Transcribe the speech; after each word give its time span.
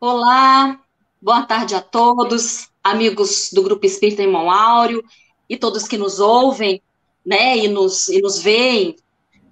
Olá, 0.00 0.78
boa 1.20 1.42
tarde 1.42 1.74
a 1.74 1.80
todos, 1.80 2.68
amigos 2.84 3.50
do 3.52 3.64
Grupo 3.64 3.84
Espírita 3.84 4.22
Irmão 4.22 4.48
Áureo 4.48 5.02
e 5.48 5.56
todos 5.56 5.88
que 5.88 5.98
nos 5.98 6.20
ouvem, 6.20 6.80
né, 7.26 7.58
e 7.58 7.66
nos, 7.66 8.08
e 8.08 8.22
nos 8.22 8.38
veem 8.38 8.94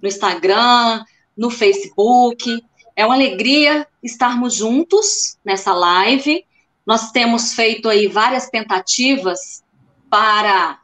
no 0.01 0.07
Instagram, 0.07 1.03
no 1.35 1.49
Facebook. 1.49 2.63
É 2.95 3.05
uma 3.05 3.15
alegria 3.15 3.85
estarmos 4.01 4.53
juntos 4.53 5.37
nessa 5.43 5.73
live. 5.73 6.45
Nós 6.85 7.11
temos 7.11 7.51
feito 7.51 7.89
aí 7.89 8.07
várias 8.07 8.49
tentativas 8.49 9.65
para 10.09 10.79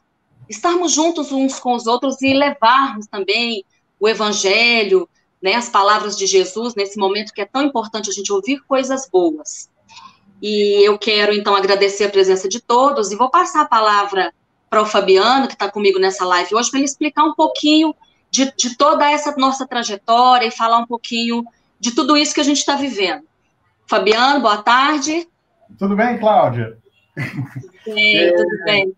estarmos 0.50 0.91
juntos 0.91 1.32
uns 1.32 1.57
com 1.57 1.73
os 1.73 1.88
outros 1.88 2.21
e 2.21 2.34
levarmos 2.34 3.07
também 3.07 3.64
o 3.98 4.09
evangelho, 4.09 5.07
né, 5.44 5.55
as 5.55 5.68
palavras 5.68 6.18
de 6.18 6.25
Jesus 6.25 6.73
nesse 6.73 6.98
momento 6.98 7.34
que 7.34 7.41
é 7.41 7.46
tão 7.46 7.62
importante 7.62 8.10
a 8.10 8.14
gente 8.14 8.32
ouvir 8.32 8.62
coisas 8.62 9.10
boas. 9.11 9.69
E 10.42 10.88
eu 10.88 10.97
quero, 10.97 11.33
então, 11.33 11.54
agradecer 11.54 12.06
a 12.06 12.10
presença 12.10 12.47
de 12.47 12.61
todos 12.61 13.11
e 13.11 13.16
vou 13.18 13.29
passar 13.29 13.61
a 13.61 13.66
palavra 13.66 14.33
para 14.69 14.82
o 14.82 14.86
Fabiano, 14.86 15.47
que 15.47 15.54
está 15.54 15.69
comigo 15.69 16.00
nessa 16.00 16.25
live 16.25 16.56
hoje, 16.56 16.69
para 16.69 16.79
ele 16.79 16.86
explicar 16.86 17.25
um 17.25 17.33
pouquinho 17.33 17.93
de, 18.32 18.52
de 18.57 18.78
toda 18.78 19.10
essa 19.11 19.36
nossa 19.38 19.68
trajetória 19.68 20.47
e 20.47 20.52
falar 20.52 20.79
um 20.79 20.88
pouquinho 20.88 21.46
de 21.78 21.91
tudo 21.94 22.16
isso 22.16 22.33
que 22.33 22.41
a 22.41 22.46
gente 22.46 22.60
está 22.60 22.75
vivendo. 22.75 23.24
Fabiano, 23.86 24.39
boa 24.39 24.57
tarde. 24.57 25.28
Tudo 25.78 25.96
bem, 25.96 26.18
Cláudia? 26.18 26.78
Sim, 27.83 28.16
é, 28.16 28.32
tudo 28.32 28.64
bem. 28.64 28.96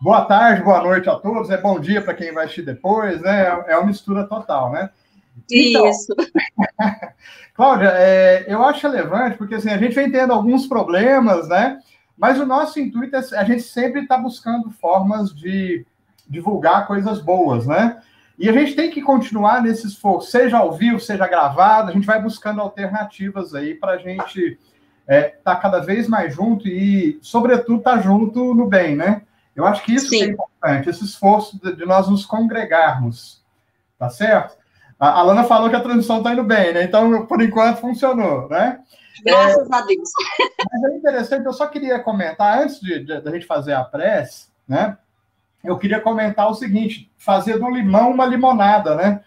Boa 0.00 0.24
tarde, 0.24 0.62
boa 0.62 0.82
noite 0.82 1.08
a 1.08 1.14
todos. 1.16 1.50
É 1.50 1.56
bom 1.58 1.78
dia 1.78 2.02
para 2.02 2.14
quem 2.14 2.32
vai 2.32 2.44
assistir 2.44 2.62
depois, 2.62 3.20
né? 3.20 3.64
É 3.68 3.76
uma 3.76 3.86
mistura 3.86 4.24
total, 4.24 4.72
né? 4.72 4.90
Então, 5.50 5.88
Isso. 5.88 6.14
Cláudia, 7.54 7.92
é, 7.94 8.44
eu 8.48 8.62
acho 8.62 8.86
relevante, 8.86 9.36
porque 9.36 9.56
assim, 9.56 9.70
a 9.70 9.78
gente 9.78 9.94
vem 9.94 10.10
tendo 10.10 10.32
alguns 10.32 10.66
problemas, 10.66 11.48
né? 11.48 11.78
Mas 12.16 12.38
o 12.38 12.46
nosso 12.46 12.80
intuito 12.80 13.16
é 13.16 13.18
a 13.36 13.44
gente 13.44 13.62
sempre 13.62 14.02
está 14.02 14.16
buscando 14.16 14.70
formas 14.70 15.34
de 15.34 15.84
divulgar 16.28 16.86
coisas 16.86 17.20
boas, 17.20 17.66
né? 17.66 18.00
E 18.38 18.48
a 18.48 18.52
gente 18.52 18.74
tem 18.74 18.90
que 18.90 19.02
continuar 19.02 19.62
nesse 19.62 19.86
esforço, 19.86 20.30
seja 20.30 20.58
ao 20.58 20.72
vivo, 20.72 20.98
seja 20.98 21.26
gravado, 21.26 21.90
a 21.90 21.92
gente 21.92 22.06
vai 22.06 22.20
buscando 22.20 22.60
alternativas 22.60 23.54
aí 23.54 23.74
para 23.74 23.92
a 23.92 23.98
gente 23.98 24.58
estar 25.02 25.14
é, 25.14 25.22
tá 25.44 25.56
cada 25.56 25.80
vez 25.80 26.08
mais 26.08 26.34
junto 26.34 26.66
e, 26.66 27.18
sobretudo, 27.20 27.78
estar 27.78 27.96
tá 27.96 28.00
junto 28.02 28.54
no 28.54 28.66
bem, 28.66 28.96
né? 28.96 29.22
Eu 29.54 29.66
acho 29.66 29.84
que 29.84 29.94
isso 29.94 30.14
é 30.14 30.18
importante, 30.18 30.88
esse 30.88 31.04
esforço 31.04 31.60
de, 31.60 31.76
de 31.76 31.84
nós 31.84 32.08
nos 32.08 32.24
congregarmos, 32.24 33.44
tá 33.98 34.08
certo? 34.08 34.56
A 35.02 35.18
Alana 35.18 35.42
falou 35.42 35.68
que 35.68 35.74
a 35.74 35.80
transmissão 35.80 36.18
está 36.18 36.32
indo 36.32 36.44
bem, 36.44 36.72
né? 36.72 36.84
Então, 36.84 37.26
por 37.26 37.42
enquanto, 37.42 37.80
funcionou, 37.80 38.48
né? 38.48 38.78
Graças 39.24 39.68
é, 39.68 39.74
a 39.74 39.80
Deus. 39.80 40.08
Mas 40.70 40.84
é 40.84 40.96
interessante, 40.96 41.44
eu 41.44 41.52
só 41.52 41.66
queria 41.66 41.98
comentar, 41.98 42.60
antes 42.60 42.78
de, 42.78 43.00
de, 43.00 43.20
de, 43.20 43.28
a 43.28 43.32
gente 43.32 43.44
fazer 43.44 43.72
a 43.72 43.82
prece, 43.82 44.46
né? 44.66 44.96
Eu 45.64 45.76
queria 45.76 45.98
comentar 45.98 46.48
o 46.48 46.54
seguinte: 46.54 47.10
fazer 47.18 47.58
do 47.58 47.68
limão 47.68 48.12
uma 48.12 48.24
limonada, 48.24 48.94
né? 48.94 49.24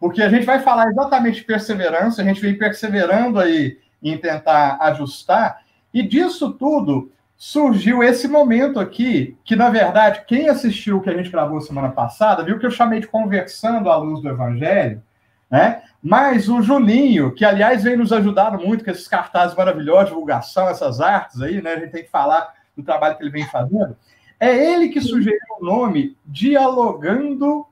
Porque 0.00 0.22
a 0.22 0.30
gente 0.30 0.46
vai 0.46 0.60
falar 0.60 0.88
exatamente 0.88 1.40
de 1.40 1.44
perseverança, 1.44 2.22
a 2.22 2.24
gente 2.24 2.40
vem 2.40 2.56
perseverando 2.56 3.38
aí 3.38 3.78
em 4.02 4.16
tentar 4.16 4.78
ajustar, 4.80 5.60
e 5.92 6.02
disso 6.02 6.54
tudo 6.54 7.12
surgiu 7.36 8.02
esse 8.02 8.26
momento 8.26 8.80
aqui, 8.80 9.36
que 9.44 9.54
na 9.54 9.68
verdade, 9.68 10.24
quem 10.26 10.48
assistiu 10.48 10.96
o 10.96 11.00
que 11.02 11.10
a 11.10 11.16
gente 11.16 11.28
gravou 11.28 11.60
semana 11.60 11.90
passada, 11.90 12.42
viu 12.42 12.58
que 12.58 12.64
eu 12.64 12.70
chamei 12.70 13.00
de 13.00 13.06
conversando 13.06 13.90
à 13.90 13.96
luz 13.96 14.22
do 14.22 14.30
Evangelho, 14.30 15.02
né? 15.50 15.82
Mas 16.02 16.48
o 16.48 16.62
Julinho, 16.62 17.34
que 17.34 17.44
aliás 17.44 17.82
vem 17.82 17.96
nos 17.96 18.12
ajudar 18.12 18.56
muito 18.58 18.84
com 18.84 18.90
esses 18.90 19.08
cartazes 19.08 19.56
maravilhosos, 19.56 20.10
divulgação, 20.10 20.68
essas 20.68 21.00
artes 21.00 21.40
aí, 21.40 21.60
né? 21.60 21.72
A 21.72 21.78
gente 21.80 21.90
tem 21.90 22.04
que 22.04 22.10
falar 22.10 22.54
do 22.76 22.82
trabalho 22.82 23.16
que 23.16 23.22
ele 23.22 23.30
vem 23.30 23.46
fazendo. 23.46 23.96
É 24.38 24.54
ele 24.54 24.88
que 24.88 25.00
sugeriu 25.00 25.40
o 25.60 25.64
nome 25.64 26.16
Dialogando 26.24 27.66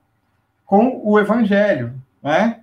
com 0.65 1.01
o 1.05 1.19
Evangelho, 1.19 1.95
né? 2.23 2.61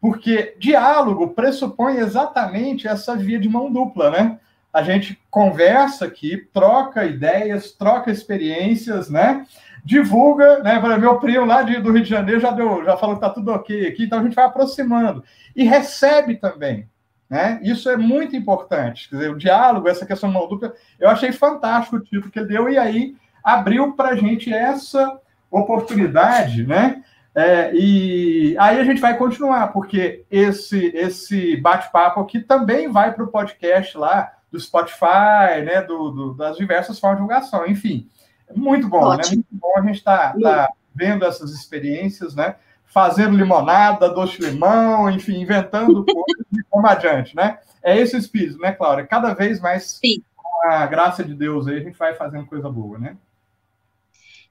Porque 0.00 0.56
diálogo 0.58 1.28
pressupõe 1.28 1.96
exatamente 1.96 2.88
essa 2.88 3.16
via 3.16 3.38
de 3.38 3.48
mão 3.48 3.72
dupla, 3.72 4.10
né? 4.10 4.38
A 4.72 4.82
gente 4.82 5.18
conversa 5.30 6.04
aqui, 6.04 6.48
troca 6.52 7.04
ideias, 7.04 7.70
troca 7.70 8.10
experiências, 8.10 9.08
né? 9.08 9.46
Divulga, 9.84 10.60
né? 10.60 10.80
Meu 10.98 11.18
primo 11.18 11.44
lá 11.44 11.62
de, 11.62 11.78
do 11.78 11.92
Rio 11.92 12.02
de 12.02 12.08
Janeiro 12.08 12.40
já 12.40 12.50
deu, 12.50 12.84
já 12.84 12.96
falou 12.96 13.16
que 13.16 13.20
tá 13.20 13.28
tudo 13.28 13.52
ok 13.52 13.86
aqui, 13.86 14.04
então 14.04 14.18
a 14.18 14.22
gente 14.22 14.34
vai 14.34 14.46
aproximando 14.46 15.22
e 15.54 15.64
recebe 15.64 16.36
também, 16.36 16.88
né? 17.28 17.60
Isso 17.62 17.90
é 17.90 17.96
muito 17.96 18.34
importante, 18.34 19.10
quer 19.10 19.16
dizer, 19.16 19.30
o 19.30 19.38
diálogo, 19.38 19.86
essa 19.86 20.06
questão 20.06 20.32
mão 20.32 20.48
dupla, 20.48 20.72
eu 20.98 21.08
achei 21.10 21.30
fantástico 21.32 21.96
o 21.96 22.00
título 22.00 22.30
que 22.30 22.38
ele 22.38 22.48
deu 22.48 22.68
e 22.70 22.78
aí 22.78 23.14
abriu 23.42 23.92
para 23.92 24.10
a 24.10 24.16
gente 24.16 24.52
essa 24.52 25.20
oportunidade, 25.50 26.66
né? 26.66 27.02
É, 27.36 27.72
e 27.74 28.56
aí 28.58 28.78
a 28.78 28.84
gente 28.84 29.00
vai 29.00 29.18
continuar, 29.18 29.68
porque 29.68 30.24
esse 30.30 30.86
esse 30.94 31.56
bate-papo 31.56 32.20
aqui 32.20 32.40
também 32.40 32.88
vai 32.88 33.12
para 33.12 33.24
o 33.24 33.28
podcast 33.28 33.98
lá 33.98 34.32
do 34.50 34.58
Spotify, 34.58 35.62
né? 35.64 35.82
Do, 35.82 36.10
do, 36.10 36.34
das 36.34 36.56
diversas 36.56 36.98
formas 36.98 37.18
de 37.18 37.24
divulgação, 37.24 37.66
enfim. 37.66 38.08
Muito 38.54 38.88
bom, 38.88 39.10
né? 39.10 39.16
Ótimo. 39.16 39.36
né? 39.36 39.44
Muito 39.50 39.60
bom 39.60 39.72
a 39.76 39.82
gente 39.82 39.98
estar 39.98 40.32
tá, 40.32 40.38
tá 40.40 40.72
vendo 40.94 41.24
essas 41.24 41.52
experiências, 41.52 42.34
né? 42.34 42.56
Fazendo 42.86 43.36
limonada, 43.36 44.08
doce 44.08 44.38
de 44.38 44.46
limão, 44.46 45.10
enfim, 45.10 45.40
inventando 45.40 46.04
coisas 46.06 46.46
e 46.52 46.62
como 46.70 46.86
adiante, 46.86 47.34
né? 47.34 47.58
É 47.82 47.98
esse 47.98 48.16
o 48.16 48.18
espírito, 48.18 48.58
né, 48.58 48.72
Cláudia? 48.72 49.06
Cada 49.06 49.34
vez 49.34 49.60
mais, 49.60 49.98
Sim. 50.02 50.22
com 50.36 50.68
a 50.68 50.86
graça 50.86 51.24
de 51.24 51.34
Deus 51.34 51.66
aí, 51.66 51.78
a 51.78 51.82
gente 51.82 51.98
vai 51.98 52.14
fazendo 52.14 52.46
coisa 52.46 52.68
boa, 52.70 52.98
né? 52.98 53.16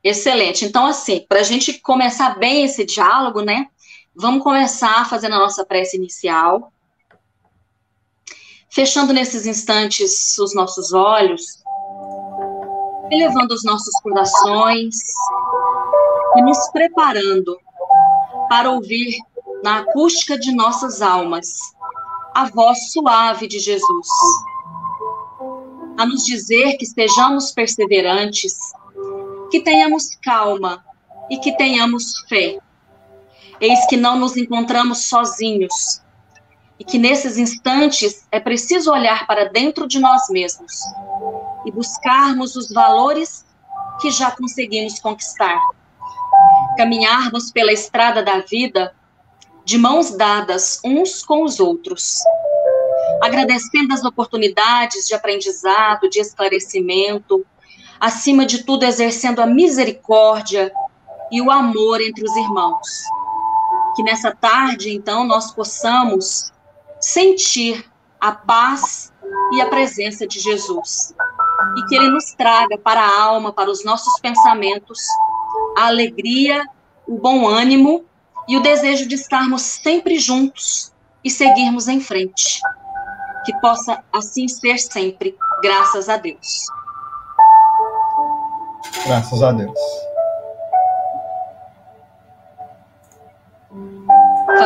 Excelente. 0.04 0.66
Então, 0.66 0.86
assim, 0.86 1.26
para 1.28 1.40
a 1.40 1.44
gente 1.44 1.80
começar 1.80 2.38
bem 2.38 2.66
esse 2.66 2.86
diálogo, 2.86 3.42
né? 3.42 3.68
Vamos 4.14 4.44
começar 4.44 5.10
fazendo 5.10 5.36
a 5.36 5.40
nossa 5.40 5.66
prece 5.66 5.96
inicial. 5.96 6.72
Fechando 8.70 9.14
nesses 9.14 9.46
instantes 9.46 10.38
os 10.38 10.54
nossos 10.54 10.94
olhos 10.94 11.63
elevando 13.12 13.54
os 13.54 13.64
nossos 13.64 13.94
corações 14.02 14.96
e 16.36 16.42
nos 16.42 16.70
preparando 16.72 17.58
para 18.50 18.72
ouvir 18.72 19.18
na 19.64 19.80
acústica 19.80 20.38
de 20.38 20.54
nossas 20.54 21.02
almas 21.02 21.48
a 22.34 22.46
voz 22.46 22.92
suave 22.92 23.48
de 23.48 23.60
Jesus, 23.60 24.08
a 25.98 26.06
nos 26.06 26.26
dizer 26.26 26.78
que 26.78 26.86
sejamos 26.86 27.52
perseverantes, 27.52 28.56
que 29.52 29.62
tenhamos 29.62 30.16
calma 30.24 30.84
e 31.30 31.38
que 31.38 31.56
tenhamos 31.56 32.20
fé. 32.28 32.58
Eis 33.62 33.86
que 33.86 33.96
não 33.96 34.18
nos 34.18 34.36
encontramos 34.36 35.06
sozinhos 35.06 36.03
e 36.80 36.84
que 36.84 36.98
nesses 36.98 37.38
instantes 37.38 38.26
é 38.32 38.40
preciso 38.40 38.92
olhar 38.92 39.28
para 39.28 39.50
dentro 39.50 39.88
de 39.88 40.00
nós 40.00 40.30
mesmos 40.30 40.74
e 41.66 41.72
buscarmos 41.72 42.56
os 42.56 42.72
valores 42.72 43.46
que 44.02 44.12
já 44.12 44.32
conseguimos 44.32 45.00
conquistar. 45.00 45.60
Caminharmos 46.78 47.52
pela 47.52 47.72
estrada 47.72 48.24
da 48.24 48.40
vida 48.40 48.94
de 49.64 49.78
mãos 49.78 50.12
dadas 50.18 50.82
uns 50.84 51.24
com 51.24 51.44
os 51.44 51.60
outros, 51.60 52.18
agradecendo 53.22 53.94
as 53.94 54.04
oportunidades 54.04 55.08
de 55.08 55.14
aprendizado, 55.14 56.10
de 56.10 56.20
esclarecimento, 56.20 57.46
acima 58.00 58.46
de 58.46 58.64
tudo 58.64 58.84
exercendo 58.84 59.42
a 59.42 59.46
misericórdia 59.46 60.74
e 61.32 61.42
o 61.42 61.50
amor 61.50 62.02
entre 62.02 62.24
os 62.24 62.36
irmãos. 62.36 62.88
Que 63.96 64.04
nessa 64.04 64.36
tarde, 64.36 64.94
então, 64.94 65.24
nós 65.24 65.54
possamos 65.54 66.53
sentir 67.04 67.86
a 68.20 68.32
paz 68.32 69.12
e 69.54 69.62
a 69.62 69.68
presença 69.68 70.26
de 70.26 70.40
Jesus 70.40 71.14
e 71.78 71.86
que 71.86 71.96
Ele 71.96 72.10
nos 72.10 72.34
traga 72.34 72.78
para 72.78 73.02
a 73.02 73.22
alma, 73.22 73.52
para 73.52 73.70
os 73.70 73.84
nossos 73.84 74.20
pensamentos, 74.22 75.00
a 75.78 75.88
alegria, 75.88 76.66
o 77.08 77.18
bom 77.18 77.48
ânimo 77.48 78.06
e 78.48 78.56
o 78.56 78.62
desejo 78.62 79.08
de 79.08 79.16
estarmos 79.16 79.62
sempre 79.62 80.18
juntos 80.18 80.94
e 81.24 81.30
seguirmos 81.30 81.88
em 81.88 82.00
frente. 82.00 82.62
Que 83.46 83.54
possa 83.60 84.02
assim 84.14 84.48
ser 84.48 84.78
sempre, 84.78 85.36
graças 85.62 86.08
a 86.08 86.18
Deus. 86.18 86.68
Graças 89.06 89.44
a 89.44 89.52
Deus. 89.52 89.80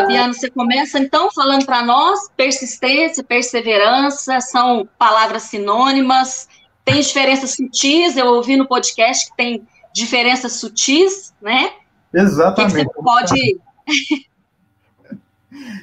Fabiano, 0.08 0.34
você 0.34 0.50
começa 0.50 1.00
então 1.00 1.30
falando 1.32 1.66
para 1.66 1.84
nós 1.84 2.20
persistência, 2.36 3.24
perseverança 3.24 4.42
são 4.42 4.88
palavras 4.98 5.44
sinônimas 5.44 6.48
tem 6.88 7.02
diferenças 7.02 7.52
sutis, 7.52 8.16
eu 8.16 8.28
ouvi 8.28 8.56
no 8.56 8.66
podcast 8.66 9.30
que 9.30 9.36
tem 9.36 9.68
diferenças 9.94 10.54
sutis, 10.54 11.34
né? 11.42 11.72
Exatamente. 12.14 12.76
Que 12.76 12.84
você 12.84 13.04
pode. 13.04 13.60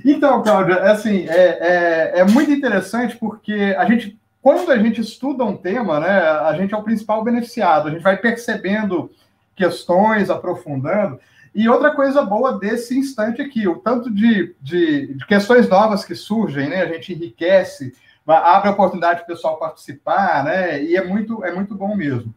então, 0.02 0.42
Cláudia, 0.42 0.76
assim, 0.90 1.28
é, 1.28 2.12
é, 2.14 2.20
é 2.20 2.24
muito 2.24 2.50
interessante 2.50 3.16
porque 3.16 3.76
a 3.76 3.84
gente 3.84 4.18
quando 4.40 4.70
a 4.70 4.78
gente 4.78 5.00
estuda 5.00 5.42
um 5.42 5.56
tema, 5.56 6.00
né, 6.00 6.20
a 6.20 6.54
gente 6.54 6.74
é 6.74 6.76
o 6.76 6.82
principal 6.82 7.24
beneficiado, 7.24 7.88
a 7.88 7.90
gente 7.90 8.02
vai 8.02 8.18
percebendo 8.18 9.10
questões, 9.56 10.28
aprofundando. 10.28 11.18
E 11.54 11.68
outra 11.68 11.94
coisa 11.94 12.22
boa 12.22 12.58
desse 12.58 12.98
instante 12.98 13.40
aqui, 13.40 13.68
o 13.68 13.76
tanto 13.76 14.10
de, 14.10 14.56
de, 14.60 15.14
de 15.14 15.26
questões 15.26 15.68
novas 15.68 16.04
que 16.04 16.14
surgem, 16.14 16.68
né? 16.68 16.82
A 16.82 16.86
gente 16.86 17.12
enriquece, 17.12 17.94
abre 18.26 18.68
a 18.68 18.72
oportunidade 18.72 19.20
para 19.20 19.24
o 19.24 19.36
pessoal 19.36 19.58
participar, 19.58 20.42
né? 20.42 20.82
E 20.82 20.96
é 20.96 21.04
muito, 21.04 21.44
é 21.44 21.52
muito 21.52 21.74
bom 21.74 21.94
mesmo. 21.94 22.34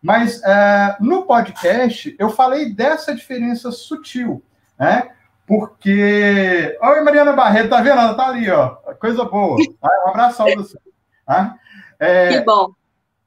Mas 0.00 0.42
é, 0.44 0.96
no 1.00 1.26
podcast 1.26 2.14
eu 2.18 2.30
falei 2.30 2.72
dessa 2.72 3.14
diferença 3.14 3.72
sutil, 3.72 4.42
né? 4.78 5.10
Porque. 5.46 6.78
Oi, 6.80 7.00
Mariana 7.02 7.32
Barreto, 7.32 7.70
tá 7.70 7.82
vendo? 7.82 7.98
Ela 7.98 8.14
tá 8.14 8.28
ali, 8.28 8.48
ó. 8.48 8.68
Coisa 9.00 9.24
boa. 9.24 9.56
Um 9.56 10.08
abração 10.08 10.46
pra 10.46 10.54
você. 10.54 10.78
Tá? 11.26 11.56
É, 11.98 12.38
que 12.38 12.44
bom. 12.44 12.72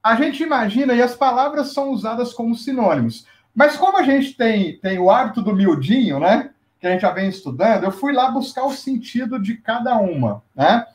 A 0.02 0.16
gente 0.16 0.42
imagina, 0.42 0.94
e 0.94 1.02
as 1.02 1.16
palavras 1.16 1.74
são 1.74 1.92
usadas 1.92 2.34
como 2.34 2.56
sinônimos. 2.56 3.26
Mas 3.54 3.76
como 3.76 3.98
a 3.98 4.04
gente 4.04 4.34
tem, 4.34 4.78
tem 4.78 4.98
o 5.00 5.10
hábito 5.10 5.42
do 5.42 5.56
miudinho, 5.56 6.20
né? 6.20 6.50
Que 6.80 6.88
a 6.88 6.92
gente 6.92 7.02
já 7.02 7.12
vem 7.12 7.30
estudando, 7.30 7.84
eu 7.84 7.92
fui 7.92 8.12
lá 8.12 8.32
buscar 8.32 8.64
o 8.66 8.74
sentido 8.74 9.40
de 9.40 9.56
cada 9.56 9.96
uma, 9.98 10.44
né? 10.56 10.86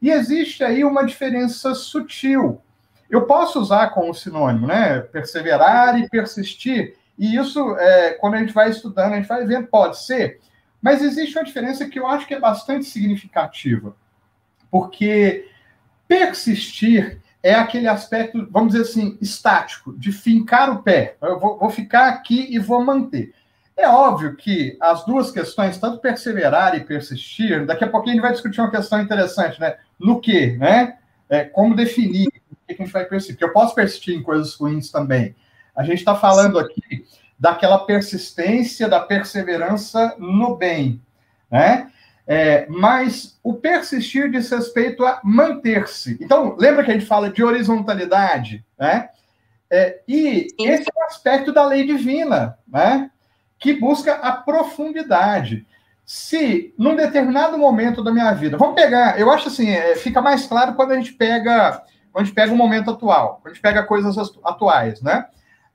E 0.00 0.10
existe 0.10 0.62
aí 0.62 0.84
uma 0.84 1.04
diferença 1.04 1.74
sutil. 1.74 2.60
Eu 3.10 3.26
posso 3.26 3.60
usar 3.60 3.88
como 3.90 4.14
sinônimo, 4.14 4.66
né? 4.66 5.00
Perseverar 5.00 5.98
e 5.98 6.08
persistir. 6.08 6.96
E 7.18 7.36
isso, 7.36 7.76
é, 7.76 8.12
quando 8.12 8.34
a 8.34 8.38
gente 8.38 8.52
vai 8.52 8.70
estudando, 8.70 9.12
a 9.12 9.16
gente 9.16 9.28
vai 9.28 9.44
vendo, 9.44 9.66
pode 9.66 9.98
ser. 10.04 10.40
Mas 10.80 11.02
existe 11.02 11.36
uma 11.36 11.44
diferença 11.44 11.88
que 11.88 11.98
eu 11.98 12.06
acho 12.06 12.26
que 12.26 12.34
é 12.34 12.40
bastante 12.40 12.84
significativa. 12.84 13.96
Porque 14.70 15.48
persistir 16.06 17.20
é 17.42 17.54
aquele 17.54 17.86
aspecto, 17.86 18.46
vamos 18.50 18.72
dizer 18.72 18.82
assim, 18.82 19.16
estático, 19.20 19.96
de 19.96 20.12
fincar 20.12 20.70
o 20.70 20.82
pé. 20.82 21.16
Eu 21.22 21.38
vou, 21.38 21.58
vou, 21.58 21.70
ficar 21.70 22.08
aqui 22.08 22.46
e 22.50 22.58
vou 22.58 22.84
manter. 22.84 23.32
É 23.76 23.88
óbvio 23.88 24.34
que 24.34 24.76
as 24.80 25.04
duas 25.04 25.30
questões, 25.30 25.78
tanto 25.78 25.98
perseverar 25.98 26.76
e 26.76 26.84
persistir, 26.84 27.64
daqui 27.64 27.84
a 27.84 27.88
pouquinho 27.88 28.14
a 28.14 28.16
gente 28.16 28.22
vai 28.22 28.32
discutir 28.32 28.60
uma 28.60 28.70
questão 28.70 29.00
interessante, 29.00 29.60
né? 29.60 29.76
No 29.98 30.20
que, 30.20 30.56
né? 30.56 30.98
É, 31.28 31.44
como 31.44 31.76
definir 31.76 32.26
o 32.26 32.56
que 32.66 32.72
a 32.72 32.84
gente 32.84 32.92
vai 32.92 33.04
persistir? 33.04 33.36
Porque 33.36 33.44
eu 33.44 33.52
posso 33.52 33.74
persistir 33.74 34.16
em 34.16 34.22
coisas 34.22 34.54
ruins 34.54 34.90
também. 34.90 35.36
A 35.76 35.84
gente 35.84 35.98
está 35.98 36.16
falando 36.16 36.58
aqui 36.58 37.06
daquela 37.38 37.78
persistência, 37.78 38.88
da 38.88 38.98
perseverança 38.98 40.16
no 40.18 40.56
bem, 40.56 41.00
né? 41.48 41.88
É, 42.30 42.66
mas 42.68 43.40
o 43.42 43.54
persistir 43.54 44.30
diz 44.30 44.50
respeito 44.50 45.02
a 45.06 45.18
manter-se. 45.24 46.18
Então, 46.20 46.54
lembra 46.58 46.84
que 46.84 46.90
a 46.90 46.94
gente 46.94 47.06
fala 47.06 47.30
de 47.30 47.42
horizontalidade, 47.42 48.62
né? 48.78 49.08
É, 49.70 50.02
e 50.06 50.48
Sim. 50.50 50.68
esse 50.68 50.82
é 50.82 50.92
o 50.94 51.04
aspecto 51.06 51.54
da 51.54 51.64
lei 51.64 51.86
divina, 51.86 52.58
né? 52.68 53.10
Que 53.58 53.72
busca 53.72 54.12
a 54.16 54.32
profundidade. 54.32 55.66
Se, 56.04 56.74
num 56.78 56.94
determinado 56.94 57.56
momento 57.56 58.04
da 58.04 58.12
minha 58.12 58.32
vida, 58.34 58.58
vamos 58.58 58.74
pegar, 58.74 59.18
eu 59.18 59.30
acho 59.30 59.48
assim, 59.48 59.70
é, 59.70 59.96
fica 59.96 60.20
mais 60.20 60.44
claro 60.44 60.74
quando 60.74 60.92
a 60.92 60.96
gente 60.96 61.14
pega, 61.14 61.82
quando 62.12 62.22
a 62.22 62.24
gente 62.26 62.34
pega 62.34 62.52
o 62.52 62.56
momento 62.56 62.90
atual, 62.90 63.40
quando 63.40 63.52
a 63.52 63.54
gente 63.54 63.62
pega 63.62 63.82
coisas 63.84 64.16
atuais, 64.44 65.00
né? 65.00 65.26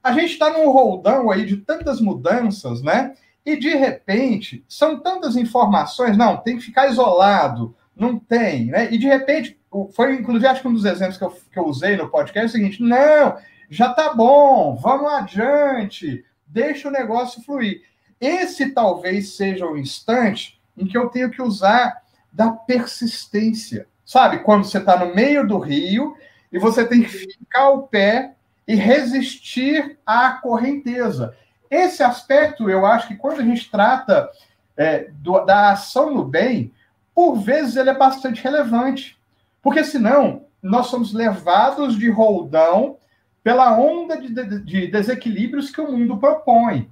A 0.04 0.12
gente 0.12 0.34
está 0.34 0.52
num 0.52 0.70
roldão 0.70 1.32
aí 1.32 1.46
de 1.46 1.58
tantas 1.58 2.00
mudanças, 2.00 2.84
né? 2.84 3.16
E 3.46 3.58
de 3.58 3.76
repente, 3.76 4.64
são 4.68 5.00
tantas 5.00 5.36
informações, 5.36 6.18
não, 6.18 6.38
tem 6.38 6.58
que 6.58 6.64
ficar 6.64 6.88
isolado, 6.88 7.76
não 7.96 8.18
tem, 8.18 8.68
né? 8.68 8.92
E 8.92 8.98
de 8.98 9.08
repente, 9.08 9.60
foi 9.94 10.14
inclusive 10.14 10.48
acho 10.48 10.62
que 10.62 10.68
um 10.68 10.74
dos 10.74 10.86
exemplos 10.86 11.18
que 11.18 11.24
eu, 11.24 11.32
que 11.52 11.60
eu 11.60 11.66
usei 11.66 11.98
no 11.98 12.10
podcast 12.10 12.46
é 12.46 12.50
o 12.50 12.50
seguinte: 12.50 12.82
não, 12.82 13.38
já 13.70 13.94
tá 13.94 14.14
bom, 14.14 14.76
vamos 14.76 15.12
adiante, 15.12 16.24
deixa 16.48 16.88
o 16.88 16.92
negócio 16.92 17.44
fluir. 17.44 17.82
Esse 18.20 18.72
talvez 18.72 19.36
seja 19.36 19.66
o 19.66 19.78
instante 19.78 20.62
em 20.78 20.88
que 20.88 20.98
eu 20.98 21.10
tenho 21.10 21.30
que 21.30 21.42
usar 21.42 22.02
da 22.32 22.52
persistência. 22.52 23.88
Sabe, 24.06 24.40
quando 24.40 24.64
você 24.64 24.78
está 24.78 24.98
no 24.98 25.14
meio 25.14 25.48
do 25.48 25.58
rio 25.60 26.16
e 26.52 26.60
você 26.60 26.86
tem 26.86 27.02
que 27.02 27.10
ficar 27.10 27.70
o 27.70 27.84
pé 27.84 28.34
e 28.68 28.76
resistir 28.76 29.98
à 30.06 30.32
correnteza. 30.34 31.36
Esse 31.74 32.04
aspecto, 32.04 32.70
eu 32.70 32.86
acho 32.86 33.08
que 33.08 33.16
quando 33.16 33.40
a 33.40 33.44
gente 33.44 33.70
trata 33.72 34.30
é, 34.78 35.10
do, 35.12 35.40
da 35.44 35.72
ação 35.72 36.14
no 36.14 36.24
bem, 36.24 36.72
por 37.16 37.36
vezes 37.36 37.76
ele 37.76 37.90
é 37.90 37.98
bastante 37.98 38.44
relevante. 38.44 39.18
Porque 39.62 39.84
senão 39.84 40.46
nós 40.62 40.88
somos 40.88 41.14
levados 41.14 41.98
de 41.98 42.10
roldão 42.10 42.98
pela 43.44 43.76
onda 43.78 44.22
de, 44.22 44.30
de, 44.30 44.60
de 44.62 44.88
desequilíbrios 44.88 45.72
que 45.72 45.82
o 45.82 45.92
mundo 45.92 46.18
propõe. 46.18 46.90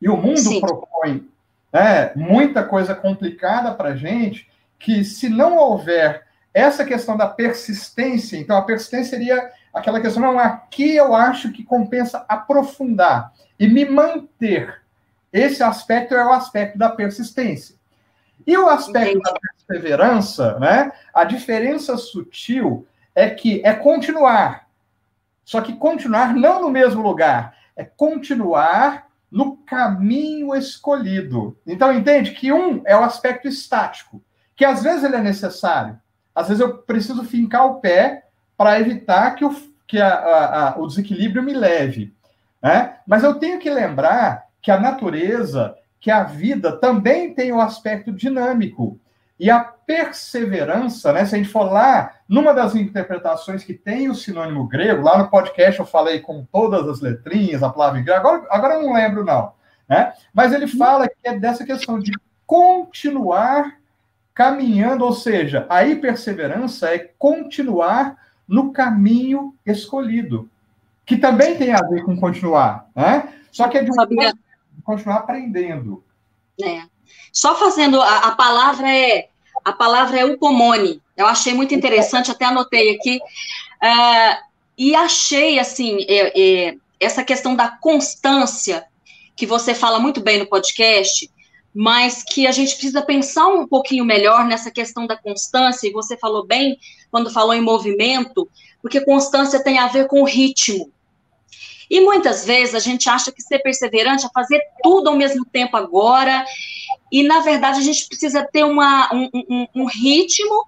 E 0.00 0.08
o 0.08 0.16
mundo 0.16 0.38
Sim. 0.38 0.60
propõe 0.60 1.28
né, 1.72 2.12
muita 2.16 2.64
coisa 2.64 2.94
complicada 2.94 3.74
para 3.74 3.90
a 3.90 3.96
gente, 3.96 4.48
que 4.78 5.04
se 5.04 5.28
não 5.28 5.58
houver 5.58 6.26
essa 6.54 6.84
questão 6.84 7.16
da 7.16 7.26
persistência, 7.26 8.36
então 8.36 8.56
a 8.56 8.62
persistência 8.62 9.18
seria 9.18 9.50
aquela 9.72 10.00
questão, 10.00 10.22
não, 10.22 10.38
aqui 10.38 10.94
eu 10.96 11.14
acho 11.14 11.50
que 11.52 11.64
compensa 11.64 12.24
aprofundar 12.28 13.32
e 13.58 13.66
me 13.66 13.84
manter. 13.84 14.82
Esse 15.32 15.62
aspecto 15.62 16.14
é 16.14 16.24
o 16.24 16.32
aspecto 16.32 16.76
da 16.76 16.90
persistência. 16.90 17.76
E 18.46 18.56
o 18.56 18.68
aspecto 18.68 19.18
Entendi. 19.18 19.22
da 19.22 19.40
perseverança, 19.40 20.58
né? 20.58 20.92
A 21.14 21.24
diferença 21.24 21.96
sutil 21.96 22.86
é 23.14 23.30
que 23.30 23.62
é 23.64 23.72
continuar. 23.72 24.68
Só 25.44 25.60
que 25.60 25.74
continuar 25.74 26.34
não 26.34 26.60
no 26.60 26.70
mesmo 26.70 27.02
lugar, 27.02 27.56
é 27.76 27.84
continuar 27.84 29.06
no 29.30 29.56
caminho 29.56 30.54
escolhido. 30.54 31.56
Então, 31.66 31.92
entende 31.92 32.32
que 32.32 32.52
um 32.52 32.82
é 32.84 32.94
o 32.94 33.02
aspecto 33.02 33.48
estático, 33.48 34.22
que 34.54 34.64
às 34.64 34.82
vezes 34.82 35.04
ele 35.04 35.16
é 35.16 35.22
necessário. 35.22 35.98
Às 36.34 36.48
vezes 36.48 36.60
eu 36.60 36.78
preciso 36.78 37.24
fincar 37.24 37.66
o 37.66 37.76
pé 37.76 38.26
para 38.56 38.80
evitar 38.80 39.34
que, 39.34 39.44
o, 39.44 39.54
que 39.86 40.00
a, 40.00 40.08
a, 40.08 40.68
a, 40.70 40.78
o 40.78 40.86
desequilíbrio 40.86 41.42
me 41.42 41.52
leve. 41.52 42.14
Né? 42.62 42.96
Mas 43.06 43.24
eu 43.24 43.34
tenho 43.34 43.58
que 43.58 43.68
lembrar 43.68 44.46
que 44.60 44.70
a 44.70 44.78
natureza, 44.78 45.74
que 46.00 46.10
a 46.10 46.22
vida 46.22 46.72
também 46.72 47.34
tem 47.34 47.52
o 47.52 47.56
um 47.56 47.60
aspecto 47.60 48.12
dinâmico. 48.12 48.98
E 49.38 49.50
a 49.50 49.60
perseverança, 49.60 51.12
né? 51.12 51.24
Se 51.24 51.34
a 51.34 51.38
gente 51.38 51.50
for 51.50 51.64
lá, 51.64 52.14
numa 52.28 52.54
das 52.54 52.76
interpretações 52.76 53.64
que 53.64 53.74
tem 53.74 54.08
o 54.08 54.14
sinônimo 54.14 54.68
grego, 54.68 55.02
lá 55.02 55.18
no 55.18 55.28
podcast 55.28 55.80
eu 55.80 55.86
falei 55.86 56.20
com 56.20 56.44
todas 56.44 56.88
as 56.88 57.00
letrinhas, 57.00 57.62
a 57.62 57.68
palavra 57.68 58.00
grego, 58.00 58.18
agora, 58.20 58.46
agora 58.50 58.74
eu 58.74 58.82
não 58.82 58.92
lembro, 58.92 59.24
não. 59.24 59.52
Né? 59.88 60.12
Mas 60.32 60.52
ele 60.52 60.68
fala 60.68 61.08
que 61.08 61.14
é 61.24 61.36
dessa 61.36 61.64
questão 61.64 61.98
de 61.98 62.12
continuar 62.46 63.78
caminhando, 64.32 65.04
ou 65.04 65.12
seja, 65.12 65.66
a 65.68 65.80
perseverança 66.00 66.94
é 66.94 67.10
continuar 67.18 68.16
no 68.52 68.70
caminho 68.70 69.54
escolhido 69.64 70.50
que 71.06 71.16
também 71.16 71.56
tem 71.56 71.72
a 71.72 71.80
ver 71.80 72.04
com 72.04 72.14
continuar, 72.14 72.86
né? 72.94 73.32
Só 73.50 73.66
que 73.66 73.78
é 73.78 73.82
de 73.82 73.90
um 73.90 73.94
continuar 74.84 75.16
aprendendo. 75.16 76.04
É. 76.62 76.82
Só 77.32 77.54
fazendo 77.56 78.00
a, 78.00 78.18
a, 78.18 78.30
palavra 78.32 78.94
é 78.94 79.30
a 79.64 79.72
palavra 79.72 80.20
é 80.20 80.24
upomone. 80.26 81.00
Eu 81.16 81.26
achei 81.26 81.54
muito 81.54 81.74
interessante, 81.74 82.30
até 82.30 82.44
anotei 82.44 82.94
aqui 82.94 83.16
uh, 83.16 84.44
e 84.76 84.94
achei 84.94 85.58
assim 85.58 86.04
é, 86.06 86.68
é, 86.68 86.74
essa 87.00 87.24
questão 87.24 87.56
da 87.56 87.68
constância 87.68 88.84
que 89.34 89.46
você 89.46 89.74
fala 89.74 89.98
muito 89.98 90.20
bem 90.20 90.38
no 90.38 90.46
podcast, 90.46 91.30
mas 91.74 92.22
que 92.22 92.46
a 92.46 92.52
gente 92.52 92.74
precisa 92.74 93.02
pensar 93.02 93.46
um 93.46 93.66
pouquinho 93.66 94.04
melhor 94.04 94.44
nessa 94.44 94.70
questão 94.70 95.06
da 95.06 95.16
constância. 95.16 95.88
E 95.88 95.92
você 95.92 96.16
falou 96.16 96.46
bem 96.46 96.78
quando 97.10 97.32
falou 97.32 97.54
em 97.54 97.62
movimento, 97.62 98.48
porque 98.80 99.00
constância 99.00 99.62
tem 99.62 99.78
a 99.78 99.88
ver 99.88 100.06
com 100.06 100.24
ritmo. 100.24 100.90
E 101.88 102.00
muitas 102.00 102.44
vezes 102.44 102.74
a 102.74 102.78
gente 102.78 103.08
acha 103.08 103.30
que 103.30 103.42
ser 103.42 103.58
perseverante 103.58 104.24
é 104.24 104.30
fazer 104.32 104.60
tudo 104.82 105.10
ao 105.10 105.16
mesmo 105.16 105.44
tempo 105.44 105.76
agora, 105.76 106.44
e 107.10 107.22
na 107.22 107.40
verdade 107.40 107.80
a 107.80 107.82
gente 107.82 108.06
precisa 108.06 108.42
ter 108.50 108.64
uma, 108.64 109.10
um, 109.12 109.28
um, 109.34 109.66
um 109.74 109.84
ritmo, 109.84 110.66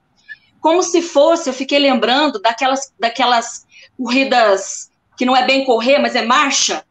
como 0.61 0.82
se 0.82 1.00
fosse, 1.00 1.49
eu 1.49 1.54
fiquei 1.54 1.78
lembrando 1.78 2.40
daquelas, 2.40 2.92
daquelas 3.00 3.66
corridas 3.96 4.90
que 5.16 5.25
não 5.25 5.37
é 5.37 5.46
bem 5.46 5.64
correr, 5.64 5.99
mas 5.99 6.14
é 6.14 6.23
marcha, 6.23 6.84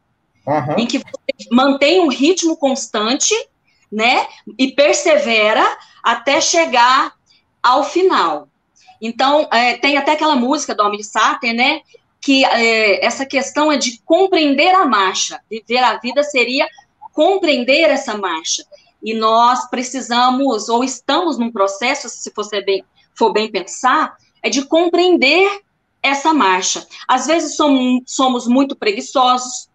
uhum. 0.47 0.79
em 0.79 0.87
que 0.87 0.97
você 0.97 1.49
mantém 1.51 1.99
um 1.99 2.07
ritmo 2.07 2.57
constante, 2.57 3.33
né, 3.93 4.27
e 4.57 4.71
persevera 4.71 5.63
até 6.01 6.41
chegar 6.41 7.13
ao 7.61 7.83
final. 7.83 8.47
Então, 8.99 9.47
é, 9.51 9.77
tem 9.77 9.97
até 9.97 10.13
aquela 10.13 10.35
música 10.35 10.73
do 10.73 10.81
Almir 10.81 11.05
Sater, 11.05 11.53
né, 11.53 11.81
que 12.19 12.43
é, 12.43 13.05
essa 13.05 13.25
questão 13.25 13.71
é 13.71 13.77
de 13.77 14.01
compreender 14.03 14.73
a 14.73 14.85
marcha. 14.85 15.39
Viver 15.49 15.83
a 15.83 15.97
vida 15.97 16.23
seria 16.23 16.67
compreender 17.13 17.89
essa 17.89 18.17
marcha. 18.17 18.65
E 19.01 19.13
nós 19.13 19.69
precisamos, 19.69 20.69
ou 20.69 20.83
estamos 20.83 21.37
num 21.37 21.51
processo, 21.51 22.09
se 22.09 22.31
você 22.35 22.61
bem, 22.61 22.83
for 23.13 23.31
bem 23.31 23.51
pensar, 23.51 24.15
é 24.41 24.49
de 24.49 24.65
compreender 24.65 25.61
essa 26.01 26.33
marcha. 26.33 26.87
Às 27.07 27.27
vezes 27.27 27.55
somos, 27.55 28.03
somos 28.07 28.47
muito 28.47 28.75
preguiçosos, 28.75 29.69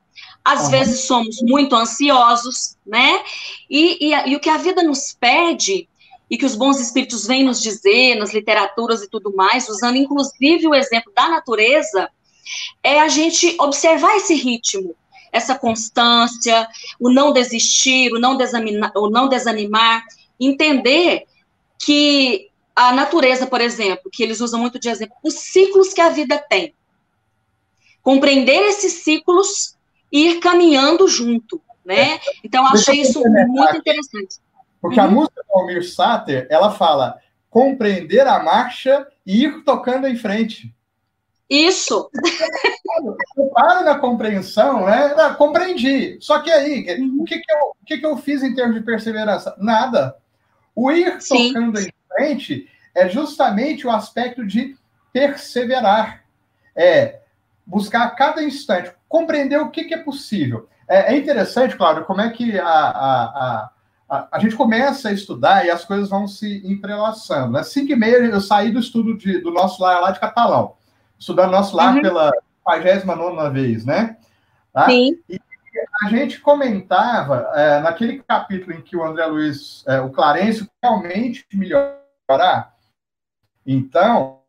às 0.48 0.64
uhum. 0.64 0.70
vezes 0.70 1.00
somos 1.00 1.42
muito 1.42 1.76
ansiosos, 1.76 2.74
né? 2.86 3.22
E, 3.68 4.08
e, 4.08 4.30
e 4.30 4.34
o 4.34 4.40
que 4.40 4.48
a 4.48 4.56
vida 4.56 4.82
nos 4.82 5.12
pede 5.12 5.86
e 6.30 6.38
que 6.38 6.46
os 6.46 6.54
bons 6.54 6.80
espíritos 6.80 7.26
vêm 7.26 7.44
nos 7.44 7.60
dizer 7.60 8.14
nas 8.14 8.32
literaturas 8.32 9.02
e 9.02 9.10
tudo 9.10 9.34
mais, 9.36 9.68
usando 9.68 9.96
inclusive 9.96 10.66
o 10.66 10.74
exemplo 10.74 11.12
da 11.14 11.28
natureza, 11.28 12.10
é 12.82 12.98
a 12.98 13.08
gente 13.08 13.56
observar 13.60 14.16
esse 14.16 14.34
ritmo, 14.34 14.96
essa 15.30 15.54
constância, 15.54 16.66
o 16.98 17.10
não 17.10 17.30
desistir, 17.30 18.10
o 18.14 18.18
não 18.18 18.34
desanimar, 18.34 18.92
o 18.96 19.10
não 19.10 19.28
desanimar 19.28 20.02
entender 20.40 21.26
que 21.78 22.48
a 22.74 22.90
natureza, 22.90 23.46
por 23.46 23.60
exemplo, 23.60 24.10
que 24.10 24.22
eles 24.22 24.40
usam 24.40 24.60
muito 24.60 24.78
de 24.78 24.88
exemplo, 24.88 25.14
os 25.22 25.34
ciclos 25.34 25.92
que 25.92 26.00
a 26.00 26.08
vida 26.08 26.38
tem. 26.38 26.72
Compreender 28.02 28.62
esses 28.68 29.04
ciclos 29.04 29.76
ir 30.10 30.40
caminhando 30.40 31.06
junto, 31.08 31.60
né? 31.84 32.14
É. 32.14 32.20
Então, 32.44 32.66
achei 32.66 33.00
isso 33.00 33.22
muito 33.22 33.76
interessante. 33.76 34.36
Porque 34.80 35.00
uhum. 35.00 35.06
a 35.06 35.10
música 35.10 35.44
do 35.46 35.58
Almir 35.58 35.88
Sater, 35.88 36.46
ela 36.50 36.70
fala 36.70 37.18
compreender 37.50 38.26
a 38.26 38.42
marcha 38.42 39.06
e 39.26 39.44
ir 39.44 39.64
tocando 39.64 40.06
em 40.06 40.16
frente. 40.16 40.74
Isso. 41.48 42.10
Eu 43.36 43.46
paro 43.46 43.82
na 43.82 43.98
compreensão, 43.98 44.84
né? 44.84 45.14
Não, 45.14 45.34
compreendi. 45.34 46.18
Só 46.20 46.40
que 46.40 46.50
aí, 46.50 47.00
uhum. 47.00 47.22
o, 47.22 47.24
que, 47.24 47.38
que, 47.38 47.52
eu, 47.52 47.58
o 47.58 47.84
que, 47.86 47.98
que 47.98 48.06
eu 48.06 48.16
fiz 48.18 48.42
em 48.42 48.54
termos 48.54 48.74
de 48.74 48.82
perseverança? 48.82 49.56
Nada. 49.58 50.16
O 50.74 50.90
ir 50.92 51.20
Sim. 51.22 51.54
tocando 51.54 51.80
em 51.80 51.90
frente 52.14 52.68
é 52.94 53.08
justamente 53.08 53.86
o 53.86 53.90
aspecto 53.90 54.46
de 54.46 54.76
perseverar. 55.12 56.22
É 56.76 57.20
buscar 57.68 58.04
a 58.04 58.10
cada 58.10 58.42
instante, 58.42 58.90
compreender 59.08 59.58
o 59.58 59.70
que, 59.70 59.84
que 59.84 59.94
é 59.94 59.98
possível. 59.98 60.68
É, 60.88 61.14
é 61.14 61.18
interessante, 61.18 61.76
claro, 61.76 62.04
como 62.04 62.20
é 62.20 62.30
que 62.30 62.58
a, 62.58 62.66
a, 62.66 63.24
a 63.24 63.70
a, 64.08 64.38
gente 64.38 64.56
começa 64.56 65.10
a 65.10 65.12
estudar 65.12 65.66
e 65.66 65.70
as 65.70 65.84
coisas 65.84 66.08
vão 66.08 66.26
se 66.26 66.66
entrelaçando. 66.66 67.58
Às 67.58 67.68
5 67.68 67.92
e 67.92 67.96
meia 67.96 68.16
eu 68.16 68.40
saí 68.40 68.70
do 68.72 68.78
estudo 68.78 69.18
de, 69.18 69.38
do 69.40 69.50
nosso 69.50 69.82
lar 69.82 70.00
lá 70.00 70.10
de 70.10 70.18
Catalão, 70.18 70.76
estudando 71.18 71.50
nosso 71.50 71.76
lar 71.76 71.94
uhum. 71.94 72.00
pela 72.00 72.32
59 72.66 73.50
vez, 73.50 73.84
né? 73.84 74.16
Tá? 74.72 74.86
Sim. 74.86 75.18
E 75.28 75.38
a 76.02 76.08
gente 76.08 76.40
comentava, 76.40 77.50
é, 77.54 77.80
naquele 77.80 78.22
capítulo 78.22 78.72
em 78.72 78.80
que 78.80 78.96
o 78.96 79.04
André 79.04 79.26
Luiz, 79.26 79.84
é, 79.86 80.00
o 80.00 80.10
Clarencio, 80.10 80.66
realmente 80.82 81.46
melhorar. 81.52 82.74
Então, 83.66 84.40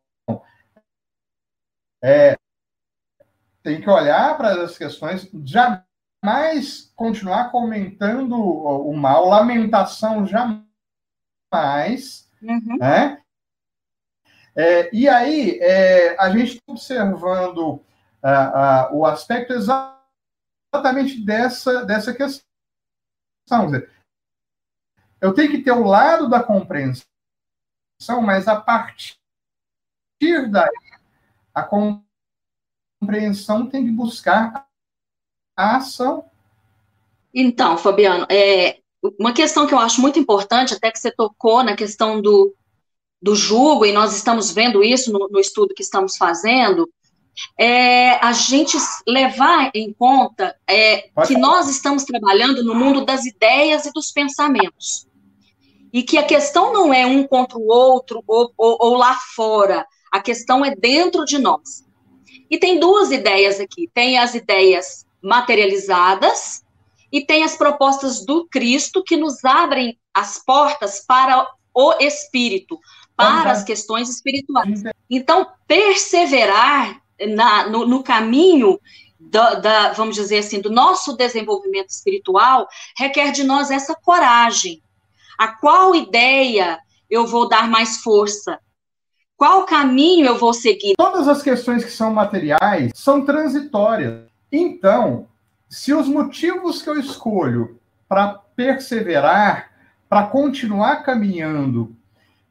é, 2.02 2.38
tem 3.62 3.80
que 3.80 3.88
olhar 3.88 4.36
para 4.36 4.62
as 4.62 4.76
questões, 4.76 5.28
jamais 5.44 6.92
continuar 6.96 7.50
comentando 7.50 8.34
o 8.34 8.94
mal, 8.96 9.26
lamentação 9.26 10.26
jamais, 10.26 10.64
uhum. 12.42 12.76
né? 12.78 13.22
É, 14.56 14.94
e 14.94 15.08
aí, 15.08 15.58
é, 15.60 16.20
a 16.20 16.30
gente 16.30 16.56
está 16.56 16.72
observando 16.72 17.84
o 18.92 19.06
aspecto 19.06 19.52
exatamente 19.52 21.24
dessa, 21.24 21.84
dessa 21.84 22.12
questão. 22.12 22.44
Eu 25.20 25.34
tenho 25.34 25.50
que 25.50 25.62
ter 25.62 25.72
o 25.72 25.84
lado 25.84 26.28
da 26.28 26.42
compreensão, 26.42 27.06
mas 28.22 28.48
a 28.48 28.60
partir 28.60 29.18
daí, 30.50 30.68
a 31.54 31.62
compreensão 31.62 32.09
tem 33.70 33.84
que 33.84 33.90
buscar 33.90 34.66
a 35.56 35.76
ação. 35.76 36.24
Então, 37.34 37.78
Fabiano, 37.78 38.26
é, 38.28 38.78
uma 39.18 39.32
questão 39.32 39.66
que 39.66 39.74
eu 39.74 39.78
acho 39.78 40.00
muito 40.00 40.18
importante, 40.18 40.74
até 40.74 40.90
que 40.90 40.98
você 40.98 41.10
tocou 41.10 41.62
na 41.62 41.74
questão 41.74 42.20
do, 42.20 42.54
do 43.22 43.34
jugo, 43.34 43.86
e 43.86 43.92
nós 43.92 44.14
estamos 44.14 44.50
vendo 44.50 44.82
isso 44.82 45.12
no, 45.12 45.28
no 45.28 45.40
estudo 45.40 45.74
que 45.74 45.82
estamos 45.82 46.16
fazendo, 46.16 46.88
é 47.58 48.12
a 48.24 48.32
gente 48.32 48.76
levar 49.06 49.70
em 49.74 49.92
conta 49.92 50.54
é, 50.68 51.08
que 51.26 51.38
nós 51.38 51.68
estamos 51.68 52.04
trabalhando 52.04 52.62
no 52.62 52.74
mundo 52.74 53.04
das 53.04 53.24
ideias 53.24 53.86
e 53.86 53.92
dos 53.92 54.10
pensamentos. 54.10 55.06
E 55.92 56.02
que 56.02 56.18
a 56.18 56.22
questão 56.22 56.72
não 56.72 56.92
é 56.92 57.04
um 57.06 57.26
contra 57.26 57.58
o 57.58 57.66
outro 57.66 58.22
ou, 58.26 58.52
ou, 58.56 58.76
ou 58.80 58.94
lá 58.94 59.16
fora, 59.34 59.86
a 60.12 60.20
questão 60.20 60.64
é 60.64 60.74
dentro 60.74 61.24
de 61.24 61.38
nós. 61.38 61.84
E 62.50 62.58
tem 62.58 62.80
duas 62.80 63.10
ideias 63.10 63.60
aqui: 63.60 63.88
tem 63.94 64.18
as 64.18 64.34
ideias 64.34 65.06
materializadas 65.22 66.64
e 67.12 67.24
tem 67.24 67.44
as 67.44 67.56
propostas 67.56 68.24
do 68.24 68.46
Cristo 68.46 69.02
que 69.02 69.16
nos 69.16 69.44
abrem 69.44 69.98
as 70.12 70.38
portas 70.38 71.04
para 71.06 71.46
o 71.72 71.94
espírito, 72.00 72.78
para 73.16 73.52
as 73.52 73.62
questões 73.62 74.08
espirituais. 74.08 74.82
Então, 75.08 75.46
perseverar 75.66 77.00
na, 77.28 77.68
no, 77.68 77.86
no, 77.86 78.02
caminho 78.02 78.80
da, 79.18 79.54
da, 79.54 79.92
vamos 79.92 80.16
dizer 80.16 80.38
assim, 80.38 80.60
do 80.60 80.70
nosso 80.70 81.16
desenvolvimento 81.16 81.90
espiritual 81.90 82.66
requer 82.96 83.30
de 83.30 83.44
nós 83.44 83.70
essa 83.70 83.94
coragem. 83.94 84.82
A 85.38 85.48
qual 85.48 85.94
ideia 85.94 86.78
eu 87.08 87.26
vou 87.26 87.48
dar 87.48 87.68
mais 87.68 87.98
força? 87.98 88.58
Qual 89.40 89.64
caminho 89.64 90.26
eu 90.26 90.36
vou 90.36 90.52
seguir? 90.52 90.96
Todas 90.98 91.26
as 91.26 91.42
questões 91.42 91.82
que 91.82 91.90
são 91.90 92.12
materiais 92.12 92.92
são 92.94 93.24
transitórias. 93.24 94.24
Então, 94.52 95.28
se 95.66 95.94
os 95.94 96.06
motivos 96.06 96.82
que 96.82 96.90
eu 96.90 97.00
escolho 97.00 97.80
para 98.06 98.34
perseverar, 98.54 99.70
para 100.10 100.26
continuar 100.26 101.04
caminhando, 101.04 101.96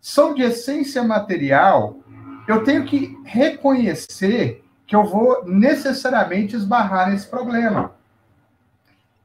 são 0.02 0.34
de 0.34 0.42
essência 0.42 1.04
material, 1.04 2.00
eu 2.48 2.64
tenho 2.64 2.84
que 2.86 3.16
reconhecer 3.24 4.66
que 4.88 4.96
eu 4.96 5.06
vou 5.06 5.46
necessariamente 5.46 6.56
esbarrar 6.56 7.12
nesse 7.12 7.28
problema, 7.28 7.94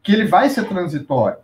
que 0.02 0.12
ele 0.12 0.26
vai 0.26 0.50
ser 0.50 0.68
transitório. 0.68 1.38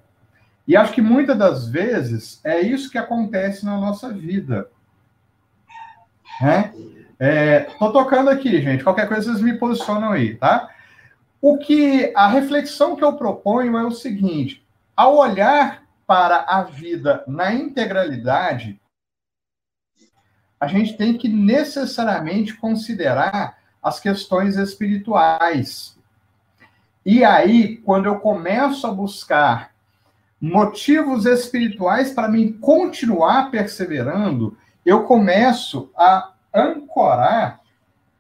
E 0.69 0.77
acho 0.77 0.93
que 0.93 1.00
muitas 1.00 1.39
das 1.39 1.67
vezes 1.67 2.43
é 2.45 2.61
isso 2.61 2.91
que 2.91 2.99
acontece 2.99 3.65
na 3.65 3.79
nossa 3.79 4.11
vida. 4.11 4.69
Né? 6.41 6.73
É, 7.19 7.61
tô 7.79 7.93
tocando 7.93 8.31
aqui, 8.31 8.63
gente. 8.63 8.83
Qualquer 8.83 9.07
coisa 9.07 9.25
vocês 9.31 9.43
me 9.43 9.59
posicionam 9.59 10.13
aí, 10.13 10.37
tá? 10.37 10.71
O 11.41 11.59
que 11.59 12.13
a 12.17 12.29
reflexão 12.29 12.97
que 12.97 13.05
eu 13.05 13.15
proponho 13.15 13.77
é 13.77 13.85
o 13.85 13.91
seguinte: 13.91 14.67
ao 14.97 15.17
olhar 15.17 15.83
para 16.07 16.45
a 16.49 16.63
vida 16.63 17.23
na 17.27 17.53
integralidade, 17.53 18.81
a 20.59 20.67
gente 20.67 20.97
tem 20.97 21.17
que 21.17 21.29
necessariamente 21.29 22.55
considerar 22.55 23.59
as 23.83 23.99
questões 23.99 24.57
espirituais. 24.57 25.97
E 27.05 27.25
aí, 27.25 27.79
quando 27.79 28.07
eu 28.07 28.19
começo 28.19 28.87
a 28.87 28.93
buscar 28.93 29.71
motivos 30.41 31.27
espirituais 31.27 32.13
para 32.13 32.29
mim 32.29 32.53
continuar 32.53 33.51
perseverando, 33.51 34.57
eu 34.91 35.05
começo 35.05 35.89
a 35.97 36.33
ancorar 36.53 37.61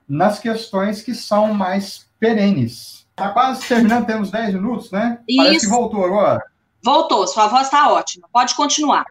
nas 0.08 0.38
questões 0.38 1.02
que 1.02 1.16
são 1.16 1.52
mais 1.52 2.08
perenes. 2.20 3.08
Está 3.10 3.30
quase 3.30 3.66
terminando, 3.66 4.06
temos 4.06 4.30
10 4.30 4.54
minutos, 4.54 4.92
né? 4.92 5.18
Isso. 5.28 5.42
Parece 5.42 5.66
que 5.66 5.72
voltou 5.72 6.04
agora. 6.04 6.40
Voltou, 6.80 7.26
sua 7.26 7.48
voz 7.48 7.64
está 7.64 7.92
ótima. 7.92 8.28
Pode 8.32 8.54
continuar. 8.54 9.04